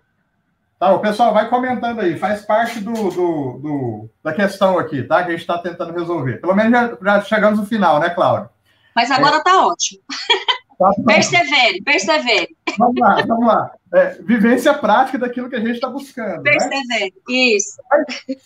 Tá, 0.79 0.93
o 0.93 1.01
pessoal 1.01 1.33
vai 1.33 1.49
comentando 1.49 1.99
aí, 1.99 2.17
faz 2.17 2.43
parte 2.45 2.79
do, 2.79 2.93
do, 2.93 3.59
do 3.59 4.09
da 4.23 4.31
questão 4.31 4.79
aqui, 4.79 5.03
tá? 5.03 5.21
Que 5.21 5.27
a 5.27 5.31
gente 5.31 5.41
está 5.41 5.57
tentando 5.57 5.91
resolver. 5.91 6.39
Pelo 6.39 6.55
menos 6.55 6.71
já, 6.71 6.97
já, 7.01 7.21
chegamos 7.23 7.59
no 7.59 7.65
final, 7.65 7.99
né, 7.99 8.09
Cláudia? 8.09 8.49
Mas 8.95 9.11
agora 9.11 9.37
está 9.37 9.51
é. 9.51 9.57
ótimo. 9.57 10.01
Tá 10.79 10.93
persevere, 11.05 11.81
persevere. 11.83 12.55
Vamos 12.77 13.01
lá, 13.01 13.21
vamos 13.27 13.47
lá. 13.47 13.71
É, 13.93 14.13
vivência 14.21 14.73
prática 14.73 15.17
daquilo 15.17 15.49
que 15.49 15.57
a 15.57 15.59
gente 15.59 15.73
está 15.73 15.89
buscando. 15.89 16.41
Né? 16.41 16.51
Persevere, 16.51 17.13
né? 17.27 17.33
isso. 17.33 17.81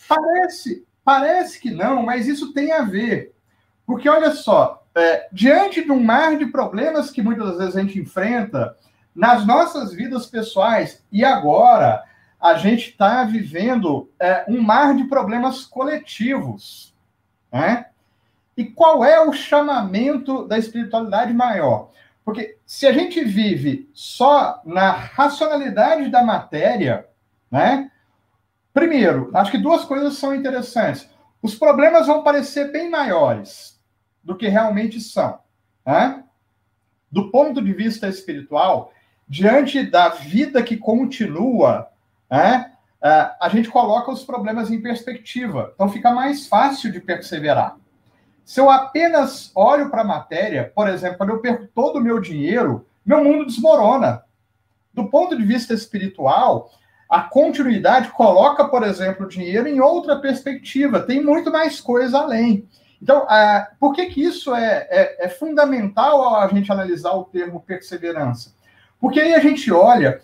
Parece, 0.07 0.83
parece 1.05 1.59
que 1.59 1.69
não, 1.69 2.01
mas 2.01 2.27
isso 2.27 2.51
tem 2.51 2.71
a 2.71 2.81
ver. 2.81 3.35
Porque 3.85 4.09
olha 4.09 4.31
só, 4.31 4.83
é, 4.95 5.27
diante 5.31 5.83
de 5.83 5.91
um 5.91 6.03
mar 6.03 6.35
de 6.35 6.47
problemas 6.47 7.11
que 7.11 7.21
muitas 7.21 7.49
das 7.49 7.57
vezes 7.59 7.75
a 7.75 7.81
gente 7.81 7.99
enfrenta 7.99 8.75
nas 9.15 9.45
nossas 9.45 9.93
vidas 9.93 10.25
pessoais, 10.25 11.03
e 11.11 11.23
agora 11.23 12.03
a 12.41 12.55
gente 12.55 12.89
está 12.89 13.23
vivendo 13.25 14.09
é, 14.19 14.43
um 14.47 14.59
mar 14.59 14.95
de 14.95 15.03
problemas 15.03 15.65
coletivos. 15.65 16.95
Né? 17.51 17.85
E 18.57 18.65
qual 18.65 19.05
é 19.05 19.21
o 19.21 19.31
chamamento 19.31 20.47
da 20.47 20.57
espiritualidade 20.57 21.31
maior? 21.31 21.91
Porque 22.23 22.57
se 22.65 22.87
a 22.87 22.93
gente 22.93 23.23
vive 23.23 23.89
só 23.93 24.61
na 24.65 24.91
racionalidade 24.91 26.09
da 26.09 26.23
matéria, 26.23 27.07
né? 27.51 27.91
Primeiro, 28.73 29.29
acho 29.33 29.51
que 29.51 29.57
duas 29.57 29.85
coisas 29.85 30.15
são 30.15 30.33
interessantes. 30.33 31.07
os 31.43 31.53
problemas 31.53 32.07
vão 32.07 32.23
parecer 32.23 32.71
bem 32.71 32.89
maiores 32.89 33.77
do 34.23 34.37
que 34.37 34.47
realmente 34.47 35.01
são. 35.01 35.39
Né? 35.85 36.23
Do 37.11 37.29
ponto 37.29 37.61
de 37.61 37.73
vista 37.73 38.07
espiritual, 38.07 38.93
diante 39.27 39.83
da 39.83 40.07
vida 40.07 40.63
que 40.63 40.77
continua, 40.77 41.89
né, 42.31 42.71
a 43.01 43.49
gente 43.49 43.69
coloca 43.69 44.09
os 44.09 44.23
problemas 44.23 44.71
em 44.71 44.81
perspectiva. 44.81 45.71
Então 45.75 45.89
fica 45.89 46.11
mais 46.11 46.47
fácil 46.47 46.89
de 46.89 47.01
perseverar. 47.01 47.75
Se 48.45 48.59
eu 48.59 48.69
apenas 48.69 49.51
olho 49.55 49.89
para 49.89 50.01
a 50.01 50.05
matéria, 50.05 50.71
por 50.75 50.88
exemplo, 50.88 51.17
quando 51.17 51.29
eu 51.29 51.39
perco 51.39 51.67
todo 51.73 51.97
o 51.97 52.01
meu 52.01 52.19
dinheiro, 52.19 52.85
meu 53.05 53.23
mundo 53.23 53.45
desmorona. 53.45 54.23
Do 54.93 55.09
ponto 55.09 55.35
de 55.35 55.43
vista 55.43 55.73
espiritual, 55.73 56.69
a 57.09 57.21
continuidade 57.21 58.09
coloca, 58.09 58.67
por 58.67 58.83
exemplo, 58.83 59.25
o 59.25 59.29
dinheiro 59.29 59.67
em 59.67 59.79
outra 59.79 60.19
perspectiva, 60.19 61.00
tem 61.00 61.23
muito 61.23 61.51
mais 61.51 61.79
coisa 61.79 62.19
além. 62.19 62.67
Então, 63.01 63.27
por 63.79 63.93
que, 63.93 64.05
que 64.07 64.23
isso 64.23 64.55
é, 64.55 64.88
é, 64.89 65.25
é 65.25 65.29
fundamental 65.29 66.35
a 66.38 66.47
gente 66.47 66.71
analisar 66.71 67.12
o 67.12 67.25
termo 67.25 67.59
perseverança? 67.59 68.53
Porque 69.00 69.19
aí 69.19 69.33
a 69.33 69.39
gente 69.39 69.71
olha 69.71 70.21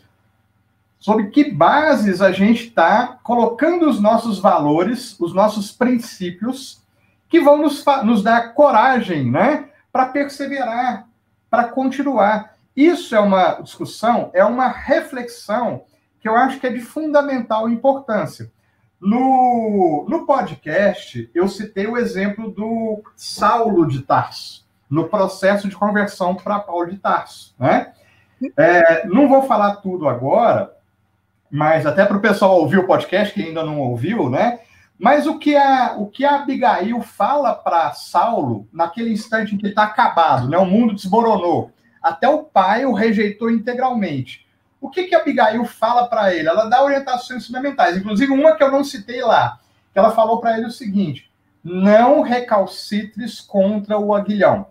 sobre 0.97 1.27
que 1.27 1.51
bases 1.51 2.21
a 2.21 2.31
gente 2.31 2.67
está 2.67 3.19
colocando 3.21 3.89
os 3.89 3.99
nossos 3.99 4.39
valores, 4.39 5.19
os 5.19 5.33
nossos 5.33 5.71
princípios, 5.71 6.81
que 7.29 7.39
vão 7.39 7.57
nos, 7.57 7.86
nos 8.03 8.24
dar 8.24 8.53
coragem, 8.53 9.29
né, 9.29 9.69
para 9.91 10.07
perseverar, 10.07 11.07
para 11.50 11.65
continuar. 11.65 12.55
Isso 12.75 13.15
é 13.15 13.19
uma 13.19 13.62
discussão, 13.62 14.31
é 14.33 14.43
uma 14.43 14.67
reflexão 14.67 15.83
que 16.19 16.27
eu 16.27 16.36
acho 16.36 16.59
que 16.59 16.67
é 16.67 16.71
de 16.71 16.81
fundamental 16.81 17.69
importância. 17.69 18.51
No, 19.00 20.05
no 20.09 20.25
podcast, 20.25 21.29
eu 21.33 21.48
citei 21.48 21.88
o 21.88 21.98
exemplo 21.98 22.51
do 22.51 23.01
Saulo 23.15 23.88
de 23.88 24.01
Tarso, 24.01 24.67
no 24.89 25.07
processo 25.07 25.69
de 25.69 25.75
conversão 25.75 26.36
para 26.36 26.59
Paulo 26.59 26.88
de 26.88 26.98
Tarso. 26.98 27.55
Né? 27.57 27.93
É, 28.57 29.07
não 29.07 29.29
vou 29.29 29.43
falar 29.43 29.77
tudo 29.77 30.09
agora, 30.09 30.74
mas 31.50 31.86
até 31.86 32.05
para 32.05 32.17
o 32.17 32.21
pessoal 32.21 32.59
ouvir 32.59 32.77
o 32.77 32.88
podcast, 32.88 33.33
que 33.33 33.41
ainda 33.41 33.63
não 33.63 33.79
ouviu, 33.79 34.29
né? 34.29 34.59
Mas 34.99 35.25
o 35.25 35.39
que 35.39 35.55
a, 35.55 35.95
o 35.97 36.07
que 36.07 36.25
a 36.25 36.35
Abigail 36.35 37.01
fala 37.01 37.55
para 37.55 37.93
Saulo, 37.93 38.67
naquele 38.71 39.13
instante 39.13 39.55
em 39.55 39.57
que 39.57 39.67
está 39.67 39.83
acabado, 39.83 40.49
né? 40.49 40.57
o 40.57 40.65
mundo 40.65 40.93
desmoronou, 40.93 41.71
até 42.03 42.27
o 42.27 42.43
pai 42.43 42.85
o 42.85 42.91
rejeitou 42.91 43.49
integralmente. 43.49 44.45
O 44.81 44.89
que, 44.89 45.05
que 45.05 45.15
a 45.15 45.19
Abigail 45.19 45.63
fala 45.63 46.05
para 46.07 46.33
ele? 46.33 46.49
Ela 46.49 46.65
dá 46.65 46.83
orientações 46.83 47.47
fundamentais, 47.47 47.95
inclusive 47.95 48.31
uma 48.31 48.55
que 48.55 48.63
eu 48.63 48.71
não 48.71 48.83
citei 48.83 49.21
lá, 49.21 49.59
que 49.93 49.99
ela 49.99 50.11
falou 50.11 50.41
para 50.41 50.57
ele 50.57 50.67
o 50.67 50.71
seguinte: 50.71 51.31
não 51.63 52.21
recalcitres 52.21 53.39
contra 53.39 53.97
o 53.97 54.13
aguilhão. 54.13 54.67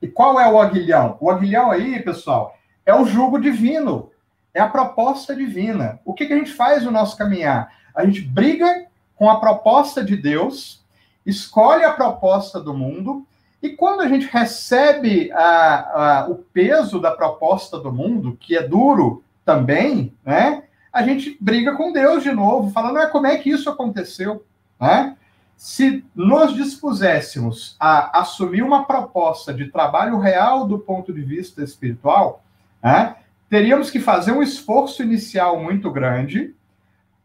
E 0.00 0.06
qual 0.06 0.38
é 0.40 0.48
o 0.48 0.60
aguilhão? 0.60 1.16
O 1.20 1.30
aguilhão 1.30 1.72
aí, 1.72 2.00
pessoal, 2.02 2.56
é 2.84 2.94
o 2.94 3.04
jugo 3.04 3.40
divino, 3.40 4.10
é 4.54 4.60
a 4.60 4.68
proposta 4.68 5.34
divina. 5.34 5.98
O 6.04 6.14
que, 6.14 6.26
que 6.26 6.32
a 6.32 6.38
gente 6.38 6.52
faz 6.52 6.84
no 6.84 6.90
nosso 6.90 7.16
caminhar? 7.16 7.72
A 7.96 8.04
gente 8.04 8.20
briga 8.20 8.86
com 9.16 9.30
a 9.30 9.40
proposta 9.40 10.04
de 10.04 10.16
Deus, 10.16 10.84
escolhe 11.24 11.82
a 11.82 11.92
proposta 11.92 12.60
do 12.60 12.74
mundo 12.74 13.26
e 13.62 13.70
quando 13.70 14.02
a 14.02 14.08
gente 14.08 14.26
recebe 14.26 15.32
a, 15.32 15.44
a, 15.44 16.28
o 16.28 16.36
peso 16.36 17.00
da 17.00 17.10
proposta 17.10 17.78
do 17.78 17.90
mundo, 17.90 18.36
que 18.38 18.56
é 18.56 18.62
duro 18.62 19.24
também, 19.44 20.12
né? 20.24 20.62
A 20.92 21.02
gente 21.02 21.36
briga 21.40 21.74
com 21.74 21.92
Deus 21.92 22.22
de 22.22 22.32
novo, 22.32 22.70
falando, 22.70 22.98
ah, 22.98 23.06
como 23.06 23.26
é 23.26 23.36
que 23.36 23.50
isso 23.50 23.68
aconteceu? 23.68 24.44
Né? 24.80 25.16
Se 25.56 26.04
nos 26.14 26.54
dispuséssemos 26.54 27.76
a 27.78 28.20
assumir 28.20 28.62
uma 28.62 28.84
proposta 28.84 29.52
de 29.52 29.66
trabalho 29.66 30.18
real 30.18 30.66
do 30.66 30.78
ponto 30.78 31.12
de 31.12 31.22
vista 31.22 31.62
espiritual, 31.62 32.42
né, 32.82 33.16
teríamos 33.48 33.90
que 33.90 34.00
fazer 34.00 34.32
um 34.32 34.42
esforço 34.42 35.02
inicial 35.02 35.62
muito 35.62 35.90
grande, 35.90 36.54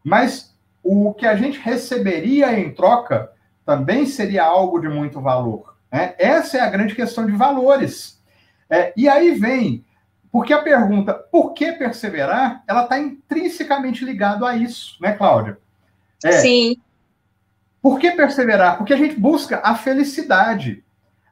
mas 0.04 0.51
o 0.84 1.14
que 1.14 1.26
a 1.26 1.36
gente 1.36 1.60
receberia 1.60 2.58
em 2.60 2.74
troca 2.74 3.32
também 3.66 4.06
seria 4.06 4.44
algo 4.44 4.80
de 4.80 4.90
muito 4.90 5.22
valor. 5.22 5.76
É, 5.92 6.16
essa 6.18 6.58
é 6.58 6.62
a 6.62 6.70
grande 6.70 6.96
questão 6.96 7.26
de 7.26 7.34
valores. 7.34 8.22
É, 8.70 8.94
e 8.96 9.08
aí 9.08 9.34
vem, 9.34 9.86
porque 10.32 10.54
a 10.54 10.62
pergunta 10.62 11.14
por 11.14 11.54
que 11.54 11.72
perseverar, 11.74 12.64
ela 12.68 12.84
está 12.84 12.98
intrinsecamente 12.98 14.06
ligada 14.06 14.48
a 14.48 14.56
isso, 14.56 14.98
né, 15.02 15.14
Cláudia? 15.14 15.58
É, 16.24 16.32
Sim. 16.32 16.78
Por 17.82 18.00
que 18.00 18.12
perseverar? 18.12 18.78
Porque 18.78 18.94
a 18.94 18.98
gente 18.98 19.20
busca 19.20 19.60
a 19.64 19.76
felicidade. 19.76 20.84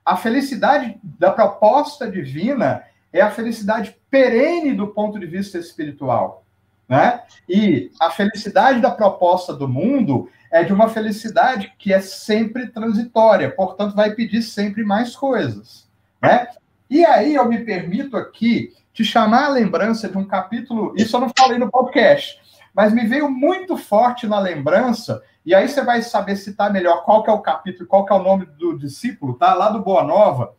A 0.03 0.17
felicidade 0.17 0.99
da 1.03 1.31
proposta 1.31 2.09
divina 2.09 2.83
é 3.13 3.21
a 3.21 3.29
felicidade 3.29 3.95
perene 4.09 4.73
do 4.73 4.87
ponto 4.87 5.19
de 5.19 5.27
vista 5.27 5.57
espiritual. 5.57 6.43
Né? 6.89 7.21
E 7.47 7.91
a 8.01 8.09
felicidade 8.09 8.81
da 8.81 8.89
proposta 8.89 9.53
do 9.53 9.67
mundo 9.67 10.27
é 10.51 10.63
de 10.63 10.73
uma 10.73 10.89
felicidade 10.89 11.71
que 11.77 11.93
é 11.93 12.01
sempre 12.01 12.67
transitória, 12.67 13.51
portanto, 13.51 13.95
vai 13.95 14.15
pedir 14.15 14.41
sempre 14.41 14.83
mais 14.83 15.15
coisas. 15.15 15.87
Né? 16.19 16.47
E 16.89 17.05
aí 17.05 17.35
eu 17.35 17.47
me 17.47 17.59
permito 17.59 18.17
aqui 18.17 18.73
te 18.91 19.05
chamar 19.05 19.45
a 19.45 19.49
lembrança 19.49 20.09
de 20.09 20.17
um 20.17 20.25
capítulo, 20.25 20.93
isso 20.97 21.15
eu 21.15 21.21
não 21.21 21.31
falei 21.37 21.59
no 21.59 21.69
podcast, 21.69 22.41
mas 22.73 22.91
me 22.91 23.05
veio 23.05 23.29
muito 23.29 23.77
forte 23.77 24.25
na 24.25 24.39
lembrança, 24.39 25.21
e 25.45 25.53
aí 25.53 25.67
você 25.67 25.83
vai 25.83 26.01
saber 26.01 26.35
citar 26.35 26.73
melhor 26.73 27.03
qual 27.05 27.23
que 27.23 27.29
é 27.29 27.33
o 27.33 27.39
capítulo, 27.39 27.87
qual 27.87 28.05
que 28.05 28.11
é 28.11 28.15
o 28.15 28.23
nome 28.23 28.45
do 28.57 28.77
discípulo, 28.77 29.35
tá? 29.35 29.53
Lá 29.53 29.69
do 29.69 29.81
Boa 29.83 30.03
Nova, 30.03 30.53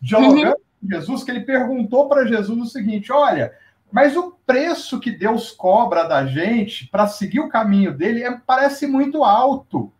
dialogando 0.00 0.48
uhum. 0.48 0.52
com 0.80 0.88
Jesus, 0.90 1.22
que 1.22 1.30
ele 1.30 1.40
perguntou 1.40 2.08
para 2.08 2.26
Jesus 2.26 2.58
o 2.58 2.66
seguinte: 2.66 3.12
olha, 3.12 3.52
mas 3.94 4.16
o 4.16 4.36
preço 4.44 4.98
que 4.98 5.12
Deus 5.12 5.52
cobra 5.52 6.02
da 6.02 6.26
gente 6.26 6.88
para 6.88 7.06
seguir 7.06 7.38
o 7.38 7.48
caminho 7.48 7.96
dele 7.96 8.24
é, 8.24 8.40
parece 8.44 8.88
muito 8.88 9.22
alto. 9.22 9.92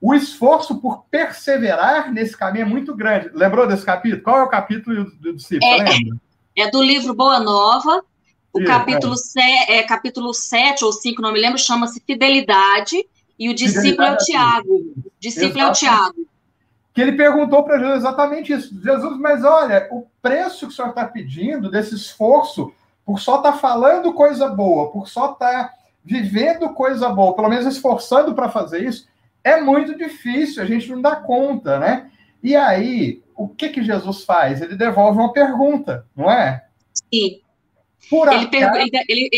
O 0.00 0.14
esforço 0.14 0.80
por 0.80 1.04
perseverar 1.10 2.10
nesse 2.10 2.34
caminho 2.34 2.62
é 2.62 2.66
muito 2.66 2.96
grande. 2.96 3.28
Lembrou 3.34 3.66
desse 3.66 3.84
capítulo? 3.84 4.22
Qual 4.22 4.38
é 4.38 4.42
o 4.42 4.48
capítulo 4.48 5.10
do 5.20 5.36
discípulo? 5.36 5.70
É, 5.70 6.62
é 6.62 6.70
do 6.70 6.82
livro 6.82 7.12
Boa 7.12 7.38
Nova. 7.38 8.02
O 8.54 8.64
capítulo, 8.64 9.12
é. 9.12 9.16
Se, 9.18 9.40
é, 9.68 9.82
capítulo 9.82 10.32
7 10.32 10.82
ou 10.86 10.90
5, 10.90 11.20
não 11.20 11.30
me 11.30 11.38
lembro, 11.38 11.58
chama-se 11.58 12.02
Fidelidade. 12.06 13.06
E 13.38 13.50
o 13.50 13.54
discípulo 13.54 14.08
é 14.08 14.12
o 14.12 14.16
Tiago. 14.16 14.74
O 14.76 15.12
discípulo 15.20 15.58
Exatamente. 15.58 15.84
é 15.84 15.90
o 15.90 15.98
Tiago. 15.98 16.28
Que 16.94 17.02
ele 17.02 17.12
perguntou 17.12 17.62
para 17.64 17.78
Jesus 17.78 17.96
exatamente 17.98 18.54
isso. 18.54 18.80
Jesus, 18.82 19.18
mas 19.18 19.44
olha, 19.44 19.86
o 19.92 20.06
preço 20.22 20.66
que 20.66 20.72
o 20.72 20.74
senhor 20.74 20.88
está 20.88 21.04
pedindo 21.04 21.70
desse 21.70 21.94
esforço 21.94 22.72
por 23.06 23.20
só 23.20 23.36
estar 23.36 23.52
tá 23.52 23.58
falando 23.58 24.12
coisa 24.12 24.48
boa, 24.48 24.90
por 24.90 25.08
só 25.08 25.32
estar 25.32 25.68
tá 25.68 25.74
vivendo 26.04 26.68
coisa 26.70 27.08
boa, 27.08 27.34
pelo 27.34 27.48
menos 27.48 27.64
esforçando 27.64 28.34
para 28.34 28.50
fazer 28.50 28.84
isso, 28.84 29.06
é 29.44 29.60
muito 29.60 29.96
difícil, 29.96 30.60
a 30.60 30.66
gente 30.66 30.90
não 30.90 31.00
dá 31.00 31.14
conta, 31.14 31.78
né? 31.78 32.10
E 32.42 32.56
aí, 32.56 33.22
o 33.36 33.48
que 33.48 33.68
que 33.68 33.82
Jesus 33.82 34.24
faz? 34.24 34.60
Ele 34.60 34.74
devolve 34.74 35.18
uma 35.18 35.32
pergunta, 35.32 36.04
não 36.16 36.28
é? 36.28 36.64
Sim. 36.92 37.40
Por 38.10 38.28
ele, 38.32 38.48
ele, 39.08 39.30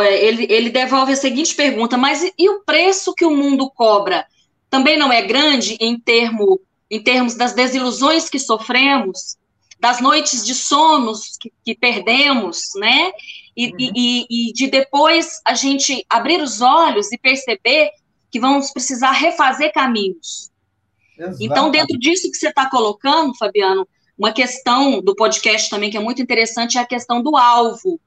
ele, 0.00 0.46
ele, 0.48 0.70
devolve 0.70 1.12
a 1.12 1.16
seguinte 1.16 1.54
pergunta: 1.54 1.96
mas 1.96 2.22
e 2.38 2.48
o 2.48 2.60
preço 2.60 3.14
que 3.14 3.24
o 3.24 3.30
mundo 3.30 3.70
cobra? 3.70 4.26
Também 4.68 4.96
não 4.96 5.12
é 5.12 5.22
grande 5.22 5.76
em, 5.80 5.98
termo, 5.98 6.60
em 6.90 7.00
termos 7.00 7.34
das 7.36 7.52
desilusões 7.52 8.28
que 8.28 8.38
sofremos? 8.38 9.36
Das 9.80 10.00
noites 10.00 10.44
de 10.44 10.54
sonos 10.54 11.36
que, 11.40 11.52
que 11.64 11.74
perdemos, 11.74 12.60
né? 12.76 13.12
E, 13.56 13.66
uhum. 13.68 13.76
e, 13.78 14.26
e, 14.30 14.52
de 14.52 14.68
depois 14.68 15.40
a 15.44 15.54
gente 15.54 16.04
abrir 16.08 16.40
os 16.40 16.60
olhos 16.60 17.12
e 17.12 17.18
perceber 17.18 17.90
que 18.30 18.40
vamos 18.40 18.72
precisar 18.72 19.12
refazer 19.12 19.72
caminhos. 19.72 20.50
Exato. 21.16 21.36
Então, 21.40 21.70
dentro 21.70 21.96
disso 21.98 22.30
que 22.30 22.36
você 22.36 22.48
está 22.48 22.68
colocando, 22.68 23.36
Fabiano, 23.36 23.86
uma 24.18 24.32
questão 24.32 25.00
do 25.00 25.14
podcast 25.14 25.68
também 25.68 25.90
que 25.90 25.96
é 25.96 26.00
muito 26.00 26.22
interessante 26.22 26.78
é 26.78 26.80
a 26.80 26.86
questão 26.86 27.22
do 27.22 27.36
alvo. 27.36 28.00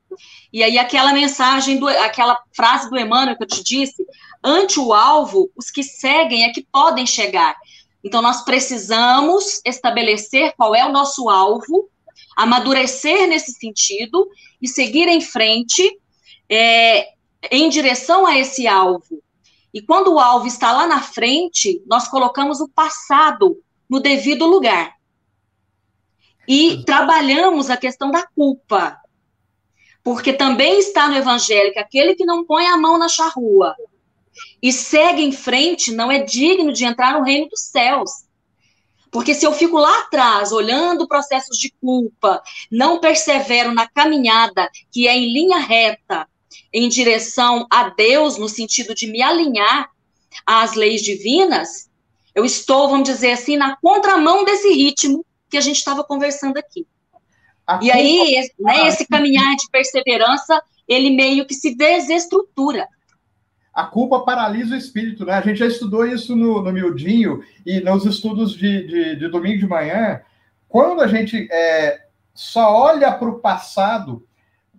E 0.51 0.63
aí, 0.63 0.77
aquela 0.77 1.13
mensagem, 1.13 1.77
do, 1.77 1.87
aquela 1.87 2.37
frase 2.55 2.89
do 2.89 2.97
Emmanuel 2.97 3.37
que 3.37 3.43
eu 3.43 3.47
te 3.47 3.63
disse, 3.63 4.05
ante 4.43 4.79
o 4.79 4.93
alvo, 4.93 5.49
os 5.55 5.69
que 5.69 5.83
seguem 5.83 6.43
é 6.43 6.51
que 6.51 6.65
podem 6.71 7.05
chegar. 7.05 7.55
Então, 8.03 8.21
nós 8.21 8.43
precisamos 8.43 9.61
estabelecer 9.65 10.53
qual 10.55 10.75
é 10.75 10.85
o 10.85 10.91
nosso 10.91 11.29
alvo, 11.29 11.89
amadurecer 12.35 13.27
nesse 13.27 13.51
sentido 13.53 14.29
e 14.61 14.67
seguir 14.67 15.07
em 15.07 15.21
frente 15.21 15.99
é, 16.49 17.09
em 17.51 17.69
direção 17.69 18.25
a 18.25 18.37
esse 18.37 18.67
alvo. 18.67 19.21
E 19.73 19.81
quando 19.81 20.13
o 20.13 20.19
alvo 20.19 20.47
está 20.47 20.71
lá 20.71 20.87
na 20.87 21.01
frente, 21.01 21.81
nós 21.85 22.07
colocamos 22.07 22.61
o 22.61 22.69
passado 22.69 23.61
no 23.89 23.99
devido 23.99 24.45
lugar. 24.45 24.93
E 26.47 26.83
trabalhamos 26.85 27.69
a 27.69 27.77
questão 27.77 28.09
da 28.09 28.25
culpa. 28.25 28.97
Porque 30.03 30.31
também 30.31 30.79
está 30.79 31.09
no 31.09 31.15
evangelho 31.17 31.73
que 31.73 31.79
aquele 31.79 32.15
que 32.15 32.25
não 32.25 32.45
põe 32.45 32.65
a 32.67 32.77
mão 32.77 32.97
na 32.97 33.09
charrua 33.09 33.75
e 34.61 34.71
segue 34.71 35.23
em 35.23 35.31
frente 35.31 35.91
não 35.91 36.11
é 36.11 36.19
digno 36.19 36.71
de 36.71 36.85
entrar 36.85 37.13
no 37.13 37.23
reino 37.23 37.47
dos 37.47 37.61
céus. 37.61 38.11
Porque 39.11 39.33
se 39.33 39.45
eu 39.45 39.53
fico 39.53 39.77
lá 39.77 40.01
atrás, 40.01 40.51
olhando 40.51 41.07
processos 41.07 41.57
de 41.57 41.73
culpa, 41.81 42.41
não 42.71 42.99
persevero 42.99 43.73
na 43.73 43.87
caminhada 43.87 44.69
que 44.91 45.07
é 45.07 45.15
em 45.15 45.31
linha 45.31 45.59
reta, 45.59 46.27
em 46.73 46.89
direção 46.89 47.65
a 47.71 47.89
Deus, 47.89 48.37
no 48.37 48.49
sentido 48.49 48.93
de 48.93 49.07
me 49.07 49.21
alinhar 49.21 49.89
às 50.45 50.73
leis 50.73 51.01
divinas, 51.01 51.89
eu 52.35 52.45
estou, 52.45 52.89
vamos 52.89 53.09
dizer 53.09 53.31
assim, 53.31 53.57
na 53.57 53.75
contramão 53.77 54.43
desse 54.43 54.71
ritmo 54.71 55.25
que 55.49 55.57
a 55.57 55.61
gente 55.61 55.77
estava 55.77 56.03
conversando 56.03 56.57
aqui. 56.57 56.85
A 57.65 57.79
e 57.81 57.91
aí, 57.91 58.49
né, 58.59 58.87
esse 58.87 59.05
caminhar 59.07 59.55
de 59.55 59.69
perseverança, 59.71 60.61
ele 60.87 61.09
meio 61.09 61.45
que 61.45 61.53
se 61.53 61.75
desestrutura. 61.75 62.87
A 63.77 63.83
culpa 63.83 64.21
paralisa 64.21 64.73
o 64.73 64.77
espírito, 64.77 65.23
né? 65.23 65.33
A 65.33 65.41
gente 65.41 65.59
já 65.59 65.67
estudou 65.67 66.03
isso 66.03 66.35
no, 66.35 66.63
no 66.63 66.73
miudinho 66.73 67.43
e 67.63 67.79
nos 67.79 68.07
estudos 68.07 68.53
de, 68.53 68.87
de, 68.87 69.15
de 69.17 69.27
domingo 69.27 69.59
de 69.59 69.67
manhã. 69.67 70.19
Quando 70.67 70.99
a 70.99 71.05
gente 71.05 71.47
é, 71.51 72.07
só 72.33 72.75
olha 72.75 73.11
para 73.11 73.29
o 73.29 73.37
passado, 73.37 74.25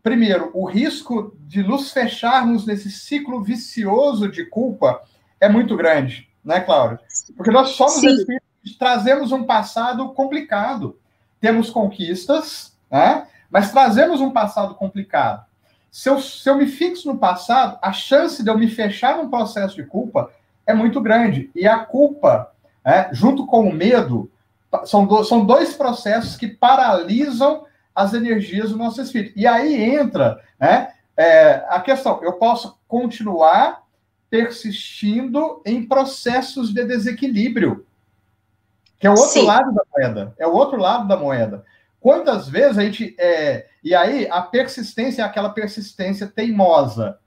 primeiro, 0.03 0.51
o 0.53 0.65
risco 0.65 1.33
de 1.47 1.63
nos 1.63 1.93
fecharmos 1.93 2.67
nesse 2.67 2.91
ciclo 2.91 3.41
vicioso 3.41 4.29
de 4.29 4.45
culpa 4.45 5.01
é 5.41 5.49
muito 5.49 5.77
grande, 5.77 6.29
né, 6.45 6.59
Cláudia? 6.59 6.99
Porque 7.37 7.53
nós 7.53 7.69
somos 7.77 8.03
espíritos, 8.03 8.77
trazemos 8.77 9.31
um 9.31 9.45
passado 9.45 10.09
complicado. 10.09 10.99
Temos 11.41 11.71
conquistas, 11.71 12.77
né? 12.91 13.29
Mas 13.49 13.71
trazemos 13.71 14.21
um 14.21 14.33
passado 14.33 14.75
complicado. 14.75 15.47
Se 15.91 16.09
eu, 16.09 16.21
se 16.21 16.49
eu 16.49 16.57
me 16.57 16.67
fixo 16.67 17.11
no 17.11 17.19
passado, 17.19 17.79
a 17.83 17.93
chance 17.93 18.43
de 18.43 18.51
eu 18.51 18.59
me 18.59 18.69
fechar 18.69 19.17
num 19.17 19.31
processo 19.31 19.75
de 19.75 19.85
culpa 19.85 20.31
é 20.67 20.75
muito 20.75 21.01
grande. 21.01 21.51
E 21.55 21.67
a 21.67 21.79
culpa, 21.79 22.53
né, 22.85 23.09
junto 23.13 23.47
com 23.47 23.69
o 23.69 23.73
medo, 23.73 24.31
são, 24.85 25.07
do, 25.07 25.25
são 25.25 25.45
dois 25.45 25.75
processos 25.75 26.37
que 26.37 26.47
paralisam 26.47 27.65
as 27.95 28.15
energias 28.15 28.71
do 28.71 28.77
nosso 28.77 29.01
espírito. 29.01 29.33
E 29.37 29.47
aí 29.47 29.83
entra 29.83 30.41
né, 30.61 30.93
é, 31.17 31.65
a 31.69 31.81
questão: 31.81 32.21
eu 32.23 32.35
posso 32.35 32.79
continuar 32.87 33.83
persistindo 34.31 35.63
em 35.65 35.87
processos 35.87 36.73
de 36.73 36.85
desequilíbrio, 36.85 37.87
que 38.99 39.07
é 39.07 39.11
o 39.11 39.15
outro 39.15 39.29
Sim. 39.31 39.47
lado 39.47 39.73
da 39.73 39.83
moeda. 39.93 40.35
É 40.39 40.47
o 40.47 40.53
outro 40.53 40.79
lado 40.79 41.09
da 41.09 41.17
moeda. 41.17 41.65
Quantas 42.01 42.49
vezes 42.49 42.79
a 42.79 42.85
gente. 42.85 43.15
É, 43.19 43.67
e 43.83 43.95
aí, 43.95 44.29
a 44.31 44.43
persistência 44.43 45.23
é 45.23 45.25
aquela 45.25 45.51
persistência 45.51 46.27
teimosa, 46.27 47.19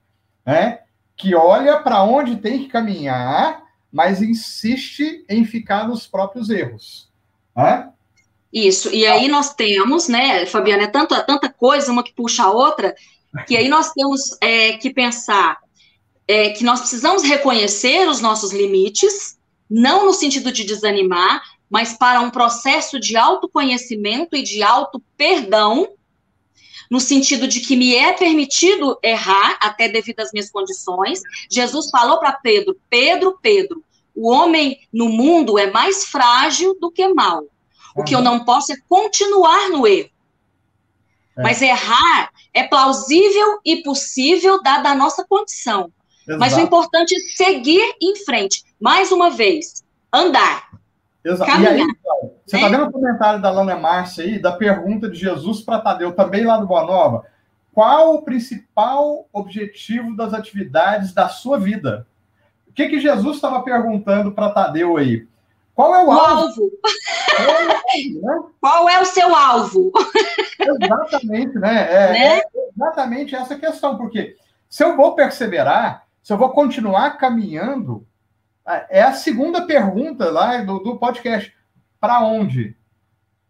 né? 0.46 0.80
Que 1.16 1.36
olha 1.36 1.80
para 1.80 2.04
onde 2.04 2.38
tem 2.38 2.60
que 2.60 2.70
caminhar, 2.70 3.64
mas 3.92 4.22
insiste 4.22 5.26
em 5.30 5.46
ficar 5.46 5.88
nos 5.88 6.08
próprios 6.08 6.50
erros. 6.50 7.10
Né? 7.56 7.90
Isso, 8.52 8.94
e 8.94 9.06
aí 9.06 9.28
nós 9.28 9.54
temos, 9.54 10.08
né, 10.08 10.46
Fabiana, 10.46 10.84
é 10.84 10.88
tanta, 10.88 11.22
tanta 11.24 11.50
coisa, 11.50 11.92
uma 11.92 12.04
que 12.04 12.14
puxa 12.14 12.44
a 12.44 12.52
outra, 12.52 12.96
que 13.48 13.56
aí 13.56 13.70
nós 13.70 13.92
temos 13.94 14.38
é, 14.42 14.74
que 14.74 14.94
pensar 14.94 15.58
é, 16.28 16.50
que 16.50 16.64
nós 16.64 16.80
precisamos 16.80 17.24
reconhecer 17.24 18.08
os 18.08 18.22
nossos 18.22 18.52
limites, 18.52 19.38
não 19.70 20.06
no 20.06 20.14
sentido 20.14 20.52
de 20.52 20.64
desanimar, 20.64 21.42
mas 21.72 21.94
para 21.94 22.20
um 22.20 22.30
processo 22.30 23.00
de 23.00 23.16
autoconhecimento 23.16 24.36
e 24.36 24.44
de 24.44 24.62
auto-perdão, 24.62 25.88
no 26.90 27.00
sentido 27.00 27.48
de 27.48 27.62
que 27.62 27.78
me 27.78 27.96
é 27.96 28.12
permitido 28.12 29.00
errar, 29.02 29.58
até 29.62 29.88
devido 29.88 30.20
às 30.20 30.34
minhas 30.34 30.52
condições. 30.52 31.22
Jesus 31.50 31.90
falou 31.90 32.20
para 32.20 32.34
Pedro: 32.34 32.78
Pedro, 32.90 33.40
Pedro, 33.42 33.82
o 34.14 34.30
homem 34.30 34.82
no 34.92 35.08
mundo 35.08 35.58
é 35.58 35.72
mais 35.72 36.04
frágil 36.06 36.78
do 36.78 36.92
que 36.92 37.08
mal. 37.08 37.46
O 37.96 38.04
que 38.04 38.14
eu 38.14 38.22
não 38.22 38.44
posso 38.44 38.74
é 38.74 38.78
continuar 38.90 39.70
no 39.70 39.88
erro. 39.88 40.10
É. 41.38 41.44
Mas 41.44 41.62
errar 41.62 42.32
é 42.54 42.64
plausível 42.64 43.60
e 43.64 43.82
possível, 43.82 44.62
dada 44.62 44.90
a 44.90 44.96
nossa 44.96 45.24
condição. 45.24 45.92
Exato. 46.28 46.40
Mas 46.40 46.54
o 46.58 46.60
importante 46.60 47.16
é 47.16 47.20
seguir 47.20 47.96
em 48.02 48.18
frente. 48.26 48.64
Mais 48.80 49.12
uma 49.14 49.30
vez, 49.30 49.86
andar. 50.12 50.71
Exato. 51.24 51.52
E 51.62 51.68
aí, 51.68 51.86
você 52.46 52.56
está 52.56 52.70
né? 52.70 52.78
vendo 52.78 52.90
o 52.90 52.92
comentário 52.92 53.42
da 53.42 53.52
Lana 53.52 53.76
Márcia 53.76 54.24
aí, 54.24 54.40
da 54.40 54.52
pergunta 54.52 55.10
de 55.10 55.20
Jesus 55.20 55.62
para 55.62 55.82
Tadeu, 55.82 56.14
também 56.14 56.44
lá 56.44 56.58
do 56.58 56.68
Boa 56.68 56.84
Nova. 56.84 57.26
Qual 57.74 58.16
o 58.16 58.22
principal 58.24 59.28
objetivo 59.32 60.16
das 60.16 60.34
atividades 60.34 61.14
da 61.14 61.30
sua 61.30 61.58
vida? 61.58 62.06
O 62.68 62.74
que, 62.74 62.88
que 62.88 63.00
Jesus 63.00 63.36
estava 63.36 63.62
perguntando 63.62 64.32
para 64.32 64.50
Tadeu 64.50 64.98
aí? 64.98 65.28
Qual 65.74 65.96
é 65.96 66.04
o, 66.04 66.08
o 66.08 66.12
alvo? 66.12 66.42
alvo. 66.42 66.72
Né? 68.22 68.44
Qual 68.60 68.90
é 68.90 69.02
o 69.02 69.06
seu 69.06 69.34
alvo? 69.34 69.92
Exatamente, 70.60 71.58
né? 71.58 71.88
É, 71.92 72.12
né? 72.12 72.38
é 72.38 72.44
exatamente 72.76 73.36
essa 73.36 73.56
questão, 73.56 73.98
porque 73.98 74.36
se 74.70 74.84
eu 74.84 74.96
vou 74.96 75.16
perseverar, 75.16 76.06
se 76.22 76.32
eu 76.32 76.38
vou 76.38 76.50
continuar 76.50 77.18
caminhando, 77.18 78.06
é 78.90 79.02
a 79.02 79.14
segunda 79.14 79.66
pergunta 79.66 80.30
lá 80.30 80.58
do, 80.58 80.80
do 80.80 80.98
podcast. 80.98 81.54
Para 82.00 82.24
onde? 82.24 82.76